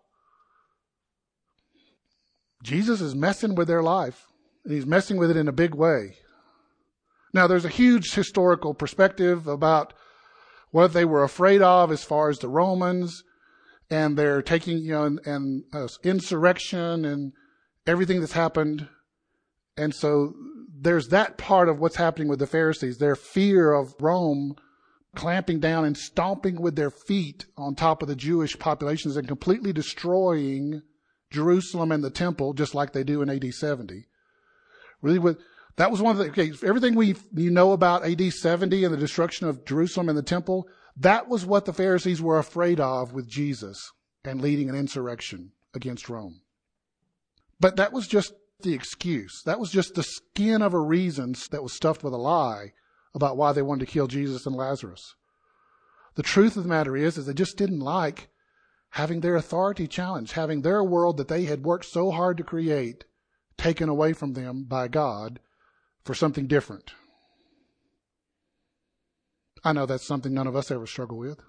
Jesus 2.64 3.02
is 3.02 3.14
messing 3.14 3.56
with 3.56 3.68
their 3.68 3.84
life. 3.84 4.26
And 4.64 4.74
he's 4.74 4.86
messing 4.86 5.18
with 5.18 5.30
it 5.30 5.38
in 5.38 5.48
a 5.48 5.54
big 5.54 5.76
way. 5.76 6.18
Now, 7.34 7.48
there's 7.48 7.66
a 7.66 7.70
huge 7.70 8.14
historical 8.14 8.74
perspective 8.74 9.48
about 9.48 9.94
what 10.74 10.92
they 10.92 11.06
were 11.06 11.24
afraid 11.24 11.62
of 11.62 11.92
as 11.92 12.04
far 12.04 12.30
as 12.30 12.40
the 12.40 12.50
Romans 12.50 13.24
and 13.92 14.18
they're 14.18 14.42
taking, 14.42 14.80
you 14.80 14.92
know, 14.92 15.04
and, 15.04 15.20
and 15.24 15.64
uh, 15.72 15.88
insurrection 16.04 17.06
and 17.06 17.32
everything 17.86 18.20
that's 18.20 18.34
happened. 18.34 18.88
And 19.78 19.94
so 19.94 20.34
there's 20.76 21.10
that 21.10 21.38
part 21.38 21.70
of 21.70 21.80
what's 21.80 21.98
happening 21.98 22.28
with 22.28 22.40
the 22.40 22.48
Pharisees, 22.48 22.98
their 22.98 23.16
fear 23.16 23.72
of 23.72 23.94
Rome 24.00 24.56
clamping 25.16 25.60
down 25.60 25.86
and 25.86 25.96
stomping 25.96 26.60
with 26.60 26.76
their 26.76 26.90
feet 26.90 27.46
on 27.56 27.76
top 27.76 28.02
of 28.02 28.08
the 28.08 28.16
Jewish 28.16 28.58
populations 28.58 29.16
and 29.16 29.28
completely 29.28 29.74
destroying 29.74 30.82
Jerusalem 31.30 31.92
and 31.92 32.04
the 32.04 32.10
temple, 32.10 32.54
just 32.54 32.74
like 32.74 32.94
they 32.94 33.04
do 33.04 33.22
in 33.22 33.30
AD 33.30 33.54
70. 33.54 34.08
Really, 35.04 35.20
with, 35.20 35.38
that 35.76 35.92
was 35.92 36.02
one 36.02 36.12
of 36.12 36.18
the, 36.20 36.30
okay, 36.30 36.52
everything 36.66 36.96
we, 36.96 37.16
you 37.34 37.50
know 37.50 37.72
about 37.72 38.06
AD 38.06 38.22
70 38.32 38.84
and 38.84 38.94
the 38.94 38.98
destruction 38.98 39.48
of 39.48 39.66
Jerusalem 39.66 40.10
and 40.10 40.18
the 40.18 40.24
temple, 40.24 40.68
that 40.98 41.28
was 41.28 41.46
what 41.46 41.66
the 41.66 41.74
Pharisees 41.74 42.22
were 42.22 42.38
afraid 42.38 42.80
of 42.80 43.14
with 43.14 43.28
Jesus 43.28 43.92
and 44.24 44.42
leading 44.42 44.70
an 44.70 44.76
insurrection 44.76 45.52
against 45.74 46.10
Rome. 46.10 46.42
But 47.60 47.76
that 47.78 47.92
was 47.92 48.08
just 48.08 48.34
the 48.62 48.74
excuse. 48.74 49.42
That 49.46 49.60
was 49.60 49.72
just 49.72 49.96
the 49.96 50.04
skin 50.04 50.62
of 50.62 50.74
a 50.74 50.80
reason 50.80 51.36
that 51.52 51.64
was 51.64 51.76
stuffed 51.76 52.04
with 52.04 52.14
a 52.14 52.18
lie 52.18 52.74
about 53.16 53.38
why 53.38 53.52
they 53.52 53.62
wanted 53.62 53.86
to 53.86 53.92
kill 53.92 54.08
Jesus 54.08 54.46
and 54.46 54.56
Lazarus. 54.56 55.16
The 56.16 56.24
truth 56.24 56.56
of 56.56 56.64
the 56.64 56.70
matter 56.70 56.96
is, 56.96 57.18
is 57.18 57.26
they 57.26 57.34
just 57.34 57.58
didn't 57.58 57.80
like 57.80 58.30
having 58.92 59.22
their 59.22 59.36
authority 59.36 59.88
challenged, 59.88 60.34
having 60.34 60.62
their 60.62 60.84
world 60.84 61.18
that 61.18 61.28
they 61.28 61.46
had 61.46 61.64
worked 61.64 61.86
so 61.86 62.12
hard 62.12 62.38
to 62.38 62.44
create 62.44 63.06
taken 63.58 63.90
away 63.90 64.14
from 64.14 64.34
them 64.34 64.66
by 64.66 64.88
God 64.88 65.40
for 66.04 66.14
something 66.14 66.48
different. 66.48 66.94
I 69.64 69.74
know 69.74 69.86
that's 69.86 70.06
something 70.06 70.34
none 70.34 70.48
of 70.48 70.56
us 70.56 70.72
ever 70.72 70.86
struggle 70.86 71.18
with. 71.18 71.40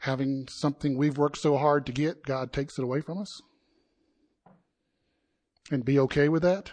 Having 0.00 0.48
something 0.48 0.96
we've 0.96 1.18
worked 1.18 1.38
so 1.38 1.56
hard 1.56 1.86
to 1.86 1.92
get, 1.92 2.24
God 2.24 2.52
takes 2.52 2.78
it 2.78 2.84
away 2.84 3.00
from 3.00 3.18
us. 3.18 3.40
And 5.70 5.84
be 5.84 5.98
okay 6.00 6.28
with 6.28 6.42
that. 6.42 6.72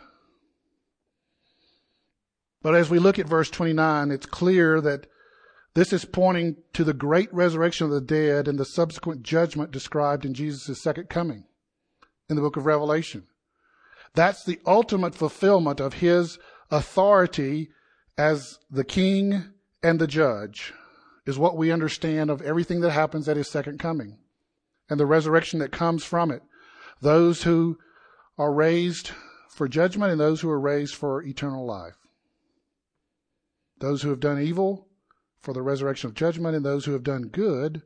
But 2.64 2.74
as 2.74 2.90
we 2.90 3.00
look 3.00 3.20
at 3.20 3.28
verse 3.28 3.50
29, 3.52 4.10
it's 4.12 4.26
clear 4.26 4.82
that 4.82 5.08
this 5.76 5.94
is 5.94 6.06
pointing 6.06 6.58
to 6.74 6.84
the 6.84 6.94
great 6.94 7.32
resurrection 7.32 7.86
of 7.86 7.92
the 7.92 8.02
dead 8.02 8.48
and 8.48 8.58
the 8.58 8.66
subsequent 8.66 9.22
judgment 9.22 9.70
described 9.70 10.26
in 10.26 10.34
Jesus' 10.34 10.82
second 10.82 11.10
coming 11.10 11.44
in 12.30 12.36
the 12.36 12.42
book 12.42 12.58
of 12.58 12.66
Revelation. 12.66 13.28
That's 14.18 14.44
the 14.44 14.60
ultimate 14.66 15.14
fulfillment 15.14 15.80
of 15.80 15.94
his 15.94 16.40
authority 16.72 17.70
as 18.18 18.58
the 18.68 18.84
king 18.84 19.44
and 19.84 20.00
the 20.00 20.08
judge 20.08 20.74
is 21.28 21.38
what 21.38 21.56
we 21.56 21.72
understand 21.72 22.32
of 22.32 22.42
everything 22.42 22.82
that 22.82 22.90
happens 22.90 23.30
at 23.30 23.38
his 23.38 23.48
second 23.48 23.78
coming 23.78 24.18
and 24.90 25.00
the 25.00 25.06
resurrection 25.06 25.60
that 25.60 25.72
comes 25.72 26.04
from 26.04 26.32
it. 26.32 26.42
Those 27.00 27.44
who 27.44 27.78
are 28.40 28.52
raised 28.52 29.12
for 29.52 29.68
judgment 29.68 30.12
and 30.12 30.20
those 30.20 30.42
who 30.42 30.50
are 30.50 30.60
raised 30.60 30.96
for 30.96 31.22
eternal 31.22 31.64
life. 31.64 32.08
Those 33.78 34.02
who 34.02 34.10
have 34.10 34.20
done 34.20 34.42
evil 34.42 34.88
for 35.42 35.54
the 35.54 35.62
resurrection 35.62 36.10
of 36.10 36.16
judgment 36.16 36.56
and 36.56 36.66
those 36.66 36.86
who 36.86 36.94
have 36.94 37.04
done 37.04 37.28
good 37.28 37.84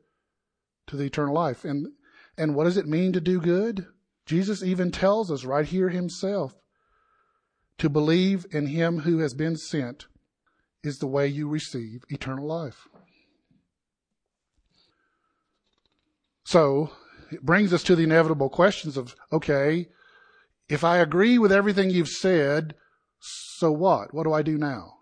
to 0.87 0.95
the 0.95 1.03
eternal 1.03 1.35
life. 1.35 1.65
And, 1.65 1.87
and 2.37 2.55
what 2.55 2.63
does 2.63 2.77
it 2.77 2.87
mean 2.87 3.11
to 3.11 3.19
do 3.19 3.41
good? 3.41 3.85
Jesus 4.31 4.63
even 4.63 4.91
tells 4.91 5.29
us 5.29 5.43
right 5.43 5.65
here 5.65 5.89
himself 5.89 6.55
to 7.77 7.89
believe 7.89 8.45
in 8.51 8.67
him 8.67 8.99
who 8.99 9.17
has 9.17 9.33
been 9.33 9.57
sent 9.57 10.07
is 10.85 10.99
the 10.99 11.05
way 11.05 11.27
you 11.27 11.49
receive 11.49 12.05
eternal 12.07 12.47
life. 12.47 12.87
So 16.45 16.91
it 17.29 17.41
brings 17.41 17.73
us 17.73 17.83
to 17.83 17.93
the 17.97 18.05
inevitable 18.05 18.49
questions 18.49 18.95
of 18.95 19.17
okay, 19.33 19.89
if 20.69 20.85
I 20.85 20.99
agree 20.99 21.37
with 21.37 21.51
everything 21.51 21.89
you've 21.89 22.07
said, 22.07 22.75
so 23.19 23.69
what? 23.69 24.13
What 24.13 24.23
do 24.23 24.31
I 24.31 24.43
do 24.43 24.57
now? 24.57 24.93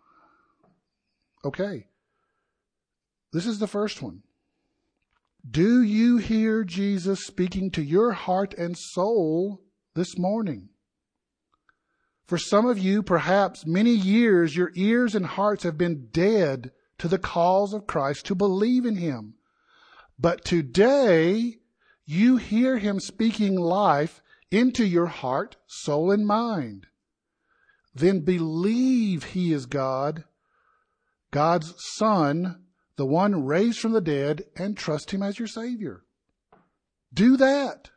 Okay. 1.45 1.85
This 3.31 3.45
is 3.45 3.59
the 3.59 3.67
first 3.67 4.01
one. 4.01 4.23
Do 5.47 5.81
you 5.81 6.17
hear 6.17 6.63
Jesus 6.63 7.25
speaking 7.25 7.71
to 7.71 7.81
your 7.81 8.11
heart 8.11 8.53
and 8.55 8.77
soul 8.77 9.61
this 9.95 10.17
morning? 10.17 10.69
For 12.27 12.37
some 12.37 12.65
of 12.65 12.77
you, 12.77 13.01
perhaps 13.01 13.65
many 13.65 13.91
years, 13.91 14.55
your 14.55 14.71
ears 14.75 15.15
and 15.15 15.25
hearts 15.25 15.63
have 15.63 15.77
been 15.77 16.09
dead 16.11 16.71
to 16.99 17.07
the 17.07 17.17
calls 17.17 17.73
of 17.73 17.87
Christ 17.87 18.25
to 18.27 18.35
believe 18.35 18.85
in 18.85 18.97
Him. 18.97 19.35
But 20.19 20.43
today, 20.43 21.55
you 22.05 22.37
hear 22.37 22.77
Him 22.77 22.99
speaking 22.99 23.55
life 23.55 24.21
into 24.51 24.85
your 24.85 25.07
heart, 25.07 25.55
soul, 25.65 26.11
and 26.11 26.27
mind. 26.27 26.87
Then 27.95 28.19
believe 28.19 29.23
He 29.23 29.53
is 29.53 29.65
God, 29.65 30.25
God's 31.31 31.73
Son, 31.77 32.65
the 32.99 33.05
one 33.05 33.45
raised 33.45 33.79
from 33.79 33.93
the 33.93 34.01
dead, 34.01 34.43
and 34.57 34.75
trust 34.75 35.11
Him 35.11 35.23
as 35.23 35.39
your 35.39 35.47
Savior. 35.47 36.03
Do 37.13 37.37
that. 37.37 37.91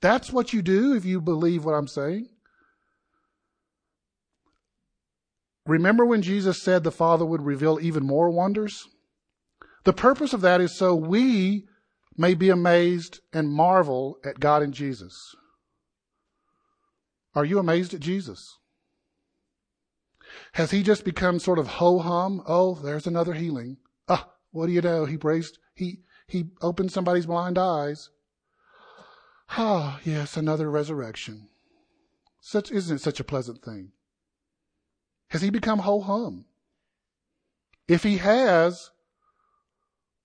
That's 0.00 0.32
what 0.32 0.52
you 0.52 0.62
do 0.62 0.94
if 0.94 1.04
you 1.04 1.20
believe 1.20 1.64
what 1.64 1.74
I'm 1.74 1.88
saying. 1.88 2.28
Remember 5.66 6.06
when 6.06 6.22
Jesus 6.22 6.62
said 6.62 6.84
the 6.84 6.92
Father 6.92 7.26
would 7.26 7.42
reveal 7.42 7.80
even 7.82 8.06
more 8.06 8.30
wonders? 8.30 8.86
The 9.82 9.92
purpose 9.92 10.32
of 10.32 10.40
that 10.42 10.60
is 10.60 10.78
so 10.78 10.94
we 10.94 11.66
may 12.16 12.34
be 12.34 12.48
amazed 12.48 13.18
and 13.32 13.50
marvel 13.50 14.18
at 14.24 14.38
God 14.38 14.62
and 14.62 14.72
Jesus. 14.72 15.34
Are 17.34 17.44
you 17.44 17.58
amazed 17.58 17.92
at 17.92 17.98
Jesus? 17.98 18.56
Has 20.52 20.70
he 20.70 20.84
just 20.84 21.04
become 21.04 21.40
sort 21.40 21.58
of 21.58 21.66
ho 21.66 21.98
hum? 21.98 22.40
Oh, 22.46 22.76
there's 22.76 23.08
another 23.08 23.34
healing. 23.34 23.78
Ah, 24.08 24.30
what 24.50 24.66
do 24.66 24.72
you 24.72 24.80
know? 24.80 25.04
He 25.04 25.16
braced, 25.16 25.58
he, 25.74 26.00
he 26.26 26.50
opened 26.60 26.92
somebody's 26.92 27.26
blind 27.26 27.58
eyes. 27.58 28.10
Ah, 29.50 30.00
yes, 30.04 30.36
another 30.36 30.70
resurrection. 30.70 31.48
Such, 32.40 32.70
isn't 32.70 32.96
it 32.96 33.00
such 33.00 33.20
a 33.20 33.24
pleasant 33.24 33.62
thing? 33.62 33.92
Has 35.28 35.42
he 35.42 35.50
become 35.50 35.80
ho 35.80 36.00
hum? 36.00 36.46
If 37.86 38.02
he 38.02 38.18
has, 38.18 38.90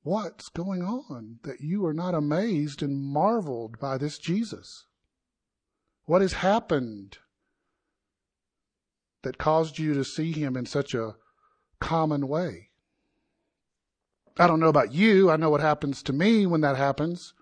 what's 0.03 0.49
going 0.49 0.83
on 0.83 1.39
that 1.43 1.61
you 1.61 1.85
are 1.85 1.93
not 1.93 2.13
amazed 2.13 2.81
and 2.81 3.01
marveled 3.01 3.79
by 3.79 3.97
this 3.97 4.17
Jesus? 4.17 4.85
What 6.05 6.21
has 6.21 6.33
happened 6.33 7.17
that 9.21 9.37
caused 9.37 9.79
you 9.79 9.93
to 9.93 10.03
see 10.03 10.33
him 10.33 10.57
in 10.57 10.65
such 10.65 10.93
a 10.93 11.15
common 11.79 12.27
way? 12.27 12.69
I 14.37 14.47
don't 14.47 14.59
know 14.59 14.67
about 14.67 14.93
you. 14.93 15.29
I 15.29 15.37
know 15.37 15.49
what 15.49 15.61
happens 15.61 16.01
to 16.03 16.13
me 16.13 16.45
when 16.45 16.61
that 16.61 16.75
happens. 16.75 17.33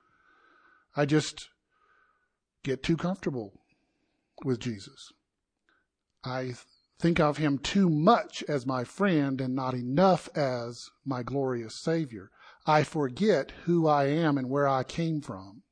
I 0.96 1.06
just 1.06 1.50
get 2.64 2.84
too 2.84 2.98
comfortable 2.98 3.54
with 4.44 4.60
Jesus. 4.60 5.14
I 6.24 6.56
think 7.00 7.20
of 7.20 7.38
him 7.38 7.58
too 7.58 7.90
much 7.90 8.44
as 8.48 8.66
my 8.66 8.84
friend 8.84 9.42
and 9.42 9.56
not 9.56 9.74
enough 9.74 10.30
as 10.36 10.90
my 11.06 11.24
glorious 11.24 11.76
Savior. 11.76 12.30
I 12.66 12.84
forget 12.84 13.52
who 13.66 13.88
I 13.88 14.06
am 14.06 14.38
and 14.38 14.50
where 14.50 14.68
I 14.68 14.84
came 14.84 15.22
from. 15.22 15.64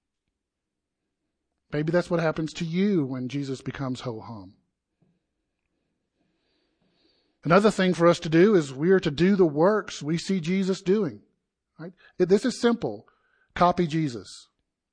Maybe 1.72 1.92
that's 1.92 2.10
what 2.10 2.20
happens 2.20 2.52
to 2.54 2.66
you 2.66 3.06
when 3.06 3.28
Jesus 3.28 3.62
becomes 3.62 4.02
ho 4.02 4.22
hum. 4.22 4.56
Another 7.50 7.72
thing 7.72 7.96
for 7.96 8.06
us 8.06 8.20
to 8.20 8.30
do 8.30 8.54
is 8.54 8.72
we 8.72 8.92
are 8.92 9.00
to 9.00 9.10
do 9.10 9.36
the 9.36 9.44
works 9.44 10.04
we 10.04 10.20
see 10.20 10.40
Jesus 10.40 10.84
doing. 10.84 11.22
Right? 11.80 11.94
This 12.20 12.46
is 12.46 12.62
simple. 12.62 13.08
Copy 13.56 13.88
Jesus. 13.88 14.50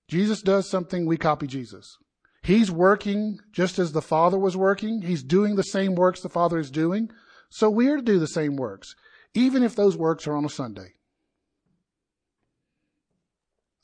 Jesus 0.09 0.41
does 0.41 0.67
something, 0.67 1.05
we 1.05 1.19
copy 1.19 1.47
Jesus. 1.47 1.99
He's 2.43 2.71
working 2.71 3.41
just 3.53 3.79
as 3.79 3.93
the 3.93 4.01
Father 4.01 4.39
was 4.39 4.57
working. 4.57 5.03
He's 5.03 5.23
doing 5.23 5.57
the 5.57 5.65
same 5.65 5.97
works 5.97 6.23
the 6.23 6.31
Father 6.31 6.59
is 6.59 6.71
doing. 6.71 7.11
So 7.51 7.69
we're 7.69 7.97
to 7.97 8.03
do 8.03 8.19
the 8.19 8.27
same 8.27 8.57
works, 8.57 8.95
even 9.35 9.63
if 9.63 9.77
those 9.77 9.95
works 9.95 10.27
are 10.27 10.35
on 10.35 10.47
a 10.47 10.49
Sunday. 10.49 10.95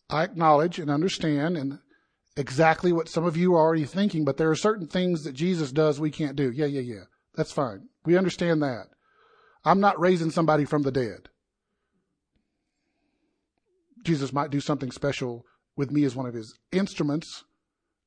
I 0.09 0.25
acknowledge 0.25 0.79
and 0.79 0.91
understand 0.91 1.59
and, 1.59 1.79
exactly 2.39 2.91
what 2.91 3.11
some 3.11 3.27
of 3.27 3.37
you 3.37 3.55
are 3.55 3.61
already 3.61 3.85
thinking, 3.85 4.25
but 4.25 4.39
there 4.39 4.51
are 4.51 4.57
certain 4.57 4.87
things 4.87 5.25
that 5.25 5.35
Jesus 5.35 5.73
does 5.73 6.01
we 6.01 6.11
can't 6.11 6.37
do. 6.37 6.51
Yeah, 6.51 6.65
yeah, 6.65 6.81
yeah. 6.81 7.05
That's 7.35 7.53
fine. 7.53 7.89
We 8.05 8.17
understand 8.17 8.63
that. 8.63 8.87
I'm 9.65 9.81
not 9.81 10.01
raising 10.01 10.31
somebody 10.31 10.65
from 10.65 10.83
the 10.83 10.93
dead. 10.93 11.29
Jesus 14.05 14.33
might 14.33 14.51
do 14.51 14.61
something 14.61 14.91
special 14.91 15.45
with 15.77 15.91
me 15.91 16.05
as 16.05 16.17
one 16.17 16.27
of 16.27 16.35
his 16.35 16.59
instruments 16.73 17.45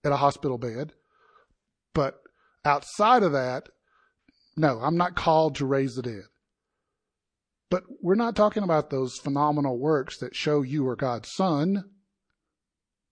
at 0.03 0.11
a 0.11 0.17
hospital 0.17 0.57
bed. 0.57 0.91
But 1.93 2.15
outside 2.65 3.23
of 3.23 3.31
that, 3.31 3.69
no, 4.57 4.79
I'm 4.81 4.97
not 4.97 5.15
called 5.15 5.55
to 5.55 5.65
raise 5.65 5.95
the 5.95 6.01
dead. 6.01 6.23
But 7.69 7.83
we're 8.01 8.15
not 8.15 8.35
talking 8.35 8.63
about 8.63 8.89
those 8.89 9.17
phenomenal 9.17 9.79
works 9.79 10.17
that 10.19 10.35
show 10.35 10.61
you 10.61 10.87
are 10.87 10.95
God's 10.95 11.31
son. 11.31 11.85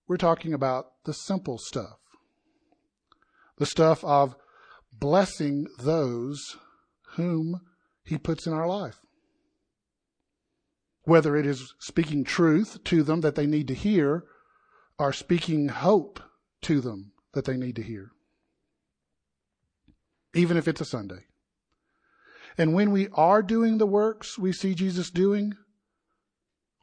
We're 0.06 0.16
talking 0.16 0.54
about 0.54 0.86
the 1.04 1.14
simple 1.14 1.58
stuff. 1.58 1.98
The 3.58 3.66
stuff 3.66 4.04
of 4.04 4.36
blessing 5.04 5.66
those 5.78 6.56
whom 7.16 7.60
he 8.04 8.16
puts 8.16 8.46
in 8.46 8.54
our 8.54 8.66
life. 8.66 9.00
Whether 11.02 11.36
it 11.36 11.44
is 11.44 11.74
speaking 11.78 12.24
truth 12.24 12.82
to 12.84 13.02
them 13.02 13.20
that 13.20 13.34
they 13.34 13.44
need 13.44 13.68
to 13.68 13.74
hear 13.74 14.24
or 14.98 15.12
speaking 15.12 15.68
hope 15.68 16.20
to 16.62 16.80
them 16.80 17.12
that 17.34 17.44
they 17.44 17.58
need 17.58 17.76
to 17.76 17.82
hear. 17.82 18.12
Even 20.34 20.56
if 20.56 20.66
it's 20.66 20.80
a 20.80 20.86
Sunday. 20.86 21.26
And 22.56 22.72
when 22.72 22.90
we 22.90 23.08
are 23.12 23.42
doing 23.42 23.76
the 23.76 23.86
works 23.86 24.38
we 24.38 24.54
see 24.54 24.74
Jesus 24.74 25.10
doing, 25.10 25.52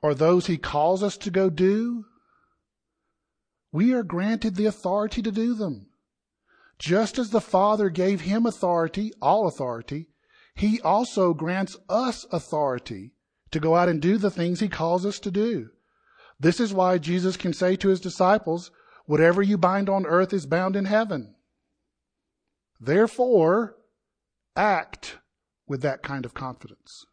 or 0.04 0.14
those 0.14 0.46
he 0.46 0.60
calls 0.60 1.02
us 1.02 1.18
to 1.18 1.32
go 1.32 1.50
do, 1.50 2.06
we 3.72 3.94
are 3.94 4.04
granted 4.04 4.58
the 4.58 4.68
authority 4.68 5.24
to 5.24 5.32
do 5.32 5.56
them. 5.56 5.88
Just 6.82 7.20
as 7.20 7.30
the 7.30 7.40
Father 7.40 7.92
gave 7.92 8.22
him 8.22 8.48
authority, 8.48 9.14
all 9.22 9.48
authority, 9.48 10.08
he 10.56 10.82
also 10.82 11.32
grants 11.32 11.78
us 11.88 12.26
authority 12.32 13.14
to 13.52 13.60
go 13.60 13.76
out 13.76 13.88
and 13.88 14.02
do 14.02 14.18
the 14.18 14.32
things 14.32 14.60
he 14.60 14.68
calls 14.68 15.06
us 15.06 15.20
to 15.20 15.30
do. 15.30 15.70
This 16.40 16.60
is 16.60 16.74
why 16.74 16.98
Jesus 16.98 17.38
can 17.38 17.54
say 17.54 17.76
to 17.76 17.90
his 17.90 18.00
disciples, 18.00 18.72
Whatever 19.06 19.44
you 19.44 19.60
bind 19.60 19.90
on 19.90 20.08
earth 20.08 20.34
is 20.34 20.48
bound 20.48 20.76
in 20.76 20.86
heaven. 20.86 21.36
Therefore, 22.80 23.78
act 24.56 25.20
with 25.68 25.84
that 25.84 26.02
kind 26.02 26.26
of 26.26 26.34
confidence. 26.34 27.06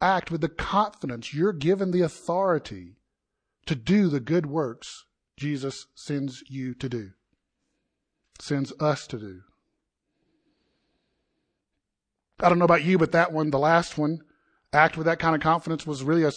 Act 0.00 0.32
with 0.32 0.40
the 0.40 0.48
confidence 0.48 1.32
you're 1.32 1.52
given 1.52 1.92
the 1.92 2.02
authority 2.02 2.96
to 3.66 3.76
do 3.76 4.08
the 4.08 4.18
good 4.18 4.46
works 4.46 5.04
Jesus 5.36 5.86
sends 5.94 6.42
you 6.48 6.74
to 6.74 6.88
do, 6.88 7.10
sends 8.42 8.72
us 8.80 9.06
to 9.08 9.18
do. 9.18 9.40
I 12.40 12.48
don't 12.48 12.58
know 12.58 12.64
about 12.64 12.84
you, 12.84 12.98
but 12.98 13.12
that 13.12 13.32
one, 13.32 13.50
the 13.50 13.58
last 13.58 13.96
one, 13.96 14.20
act 14.72 14.96
with 14.96 15.06
that 15.06 15.18
kind 15.18 15.34
of 15.34 15.40
confidence 15.40 15.86
was 15.86 16.02
really 16.02 16.24
a, 16.24 16.32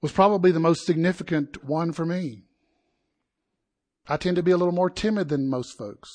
was 0.00 0.12
probably 0.12 0.50
the 0.50 0.60
most 0.60 0.86
significant 0.86 1.64
one 1.64 1.92
for 1.92 2.06
me. 2.06 2.44
I 4.08 4.16
tend 4.16 4.36
to 4.36 4.42
be 4.42 4.50
a 4.50 4.56
little 4.56 4.72
more 4.72 4.90
timid 4.90 5.28
than 5.28 5.50
most 5.50 5.76
folks. 5.76 6.10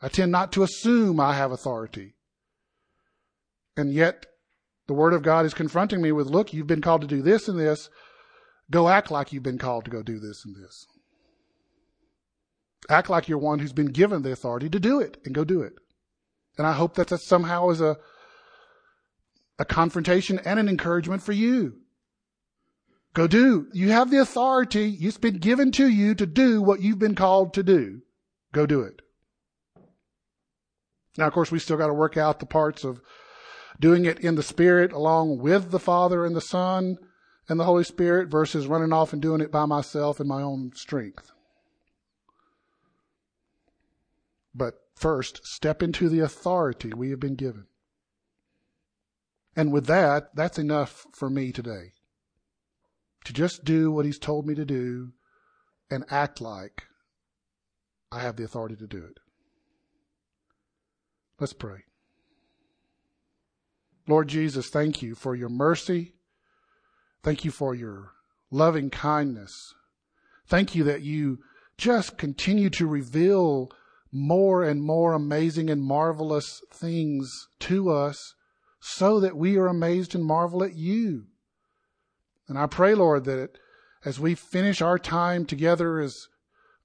I 0.00 0.08
tend 0.08 0.32
not 0.32 0.52
to 0.52 0.62
assume 0.62 1.20
I 1.20 1.34
have 1.34 1.52
authority. 1.52 2.14
And 3.76 3.92
yet, 3.92 4.26
the 4.86 4.94
Word 4.94 5.12
of 5.12 5.22
God 5.22 5.44
is 5.44 5.54
confronting 5.54 6.00
me 6.00 6.12
with, 6.12 6.28
look, 6.28 6.52
you've 6.52 6.66
been 6.66 6.80
called 6.80 7.02
to 7.02 7.06
do 7.06 7.22
this 7.22 7.48
and 7.48 7.58
this. 7.58 7.90
Go 8.70 8.88
act 8.88 9.10
like 9.10 9.32
you've 9.32 9.42
been 9.42 9.58
called 9.58 9.84
to 9.84 9.90
go 9.90 10.02
do 10.02 10.18
this 10.18 10.44
and 10.44 10.56
this. 10.56 10.86
Act 12.88 13.10
like 13.10 13.28
you're 13.28 13.38
one 13.38 13.58
who's 13.58 13.72
been 13.72 13.86
given 13.86 14.22
the 14.22 14.32
authority 14.32 14.68
to 14.70 14.78
do 14.78 15.00
it 15.00 15.18
and 15.24 15.34
go 15.34 15.44
do 15.44 15.60
it. 15.62 15.74
And 16.56 16.66
I 16.66 16.72
hope 16.72 16.94
that 16.94 17.08
that 17.08 17.20
somehow 17.20 17.70
is 17.70 17.80
a, 17.80 17.96
a 19.58 19.64
confrontation 19.64 20.40
and 20.44 20.58
an 20.58 20.68
encouragement 20.68 21.22
for 21.22 21.32
you. 21.32 21.78
Go 23.12 23.26
do. 23.26 23.68
You 23.72 23.90
have 23.90 24.10
the 24.10 24.20
authority. 24.20 24.96
It's 25.00 25.18
been 25.18 25.38
given 25.38 25.72
to 25.72 25.88
you 25.88 26.14
to 26.14 26.26
do 26.26 26.62
what 26.62 26.82
you've 26.82 26.98
been 26.98 27.14
called 27.14 27.54
to 27.54 27.62
do. 27.62 28.02
Go 28.52 28.66
do 28.66 28.82
it. 28.82 29.02
Now, 31.18 31.26
of 31.26 31.32
course, 31.32 31.50
we 31.50 31.58
still 31.58 31.78
got 31.78 31.86
to 31.86 31.94
work 31.94 32.16
out 32.16 32.40
the 32.40 32.46
parts 32.46 32.84
of 32.84 33.00
doing 33.80 34.04
it 34.04 34.20
in 34.20 34.34
the 34.34 34.42
Spirit 34.42 34.92
along 34.92 35.38
with 35.38 35.70
the 35.70 35.78
Father 35.78 36.24
and 36.24 36.36
the 36.36 36.40
Son 36.40 36.98
and 37.48 37.58
the 37.58 37.64
Holy 37.64 37.84
Spirit 37.84 38.28
versus 38.28 38.66
running 38.66 38.92
off 38.92 39.12
and 39.12 39.22
doing 39.22 39.40
it 39.40 39.50
by 39.50 39.64
myself 39.64 40.20
in 40.20 40.28
my 40.28 40.42
own 40.42 40.72
strength. 40.74 41.32
But 44.56 44.74
first, 44.94 45.46
step 45.46 45.82
into 45.82 46.08
the 46.08 46.20
authority 46.20 46.92
we 46.94 47.10
have 47.10 47.20
been 47.20 47.34
given. 47.34 47.66
And 49.54 49.72
with 49.72 49.86
that, 49.86 50.34
that's 50.34 50.58
enough 50.58 51.06
for 51.12 51.28
me 51.28 51.52
today. 51.52 51.92
To 53.24 53.32
just 53.32 53.64
do 53.64 53.90
what 53.90 54.06
He's 54.06 54.18
told 54.18 54.46
me 54.46 54.54
to 54.54 54.64
do 54.64 55.12
and 55.90 56.04
act 56.10 56.40
like 56.40 56.84
I 58.10 58.20
have 58.20 58.36
the 58.36 58.44
authority 58.44 58.76
to 58.76 58.86
do 58.86 59.04
it. 59.04 59.18
Let's 61.38 61.52
pray. 61.52 61.80
Lord 64.08 64.28
Jesus, 64.28 64.70
thank 64.70 65.02
you 65.02 65.14
for 65.14 65.34
your 65.34 65.48
mercy. 65.48 66.14
Thank 67.22 67.44
you 67.44 67.50
for 67.50 67.74
your 67.74 68.12
loving 68.50 68.88
kindness. 68.88 69.74
Thank 70.46 70.74
you 70.74 70.84
that 70.84 71.02
you 71.02 71.40
just 71.76 72.16
continue 72.16 72.70
to 72.70 72.86
reveal 72.86 73.70
more 74.12 74.62
and 74.62 74.82
more 74.82 75.12
amazing 75.12 75.70
and 75.70 75.82
marvelous 75.82 76.62
things 76.72 77.48
to 77.60 77.90
us 77.90 78.34
so 78.80 79.20
that 79.20 79.36
we 79.36 79.56
are 79.56 79.66
amazed 79.66 80.14
and 80.14 80.24
marvel 80.24 80.62
at 80.62 80.74
you. 80.74 81.26
And 82.48 82.58
I 82.58 82.66
pray, 82.66 82.94
Lord, 82.94 83.24
that 83.24 83.58
as 84.04 84.20
we 84.20 84.34
finish 84.34 84.80
our 84.80 84.98
time 84.98 85.44
together 85.44 86.00
as 86.00 86.28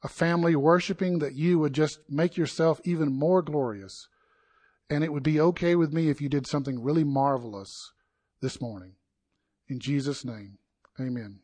a 0.04 0.08
family 0.08 0.56
worshiping, 0.56 1.20
that 1.20 1.36
you 1.36 1.60
would 1.60 1.74
just 1.74 2.00
make 2.10 2.36
yourself 2.36 2.82
even 2.84 3.12
more 3.12 3.42
glorious 3.42 4.08
and 4.92 5.06
it 5.06 5.14
would 5.14 5.24
be 5.24 5.40
okay 5.40 5.76
with 5.76 5.94
me 5.94 6.10
if 6.10 6.20
you 6.22 6.28
did 6.28 6.46
something 6.46 6.84
really 6.84 7.06
marvelous 7.06 7.94
this 8.42 8.60
morning. 8.60 8.96
In 9.70 9.80
Jesus' 9.80 10.26
name, 10.26 10.58
amen. 11.00 11.40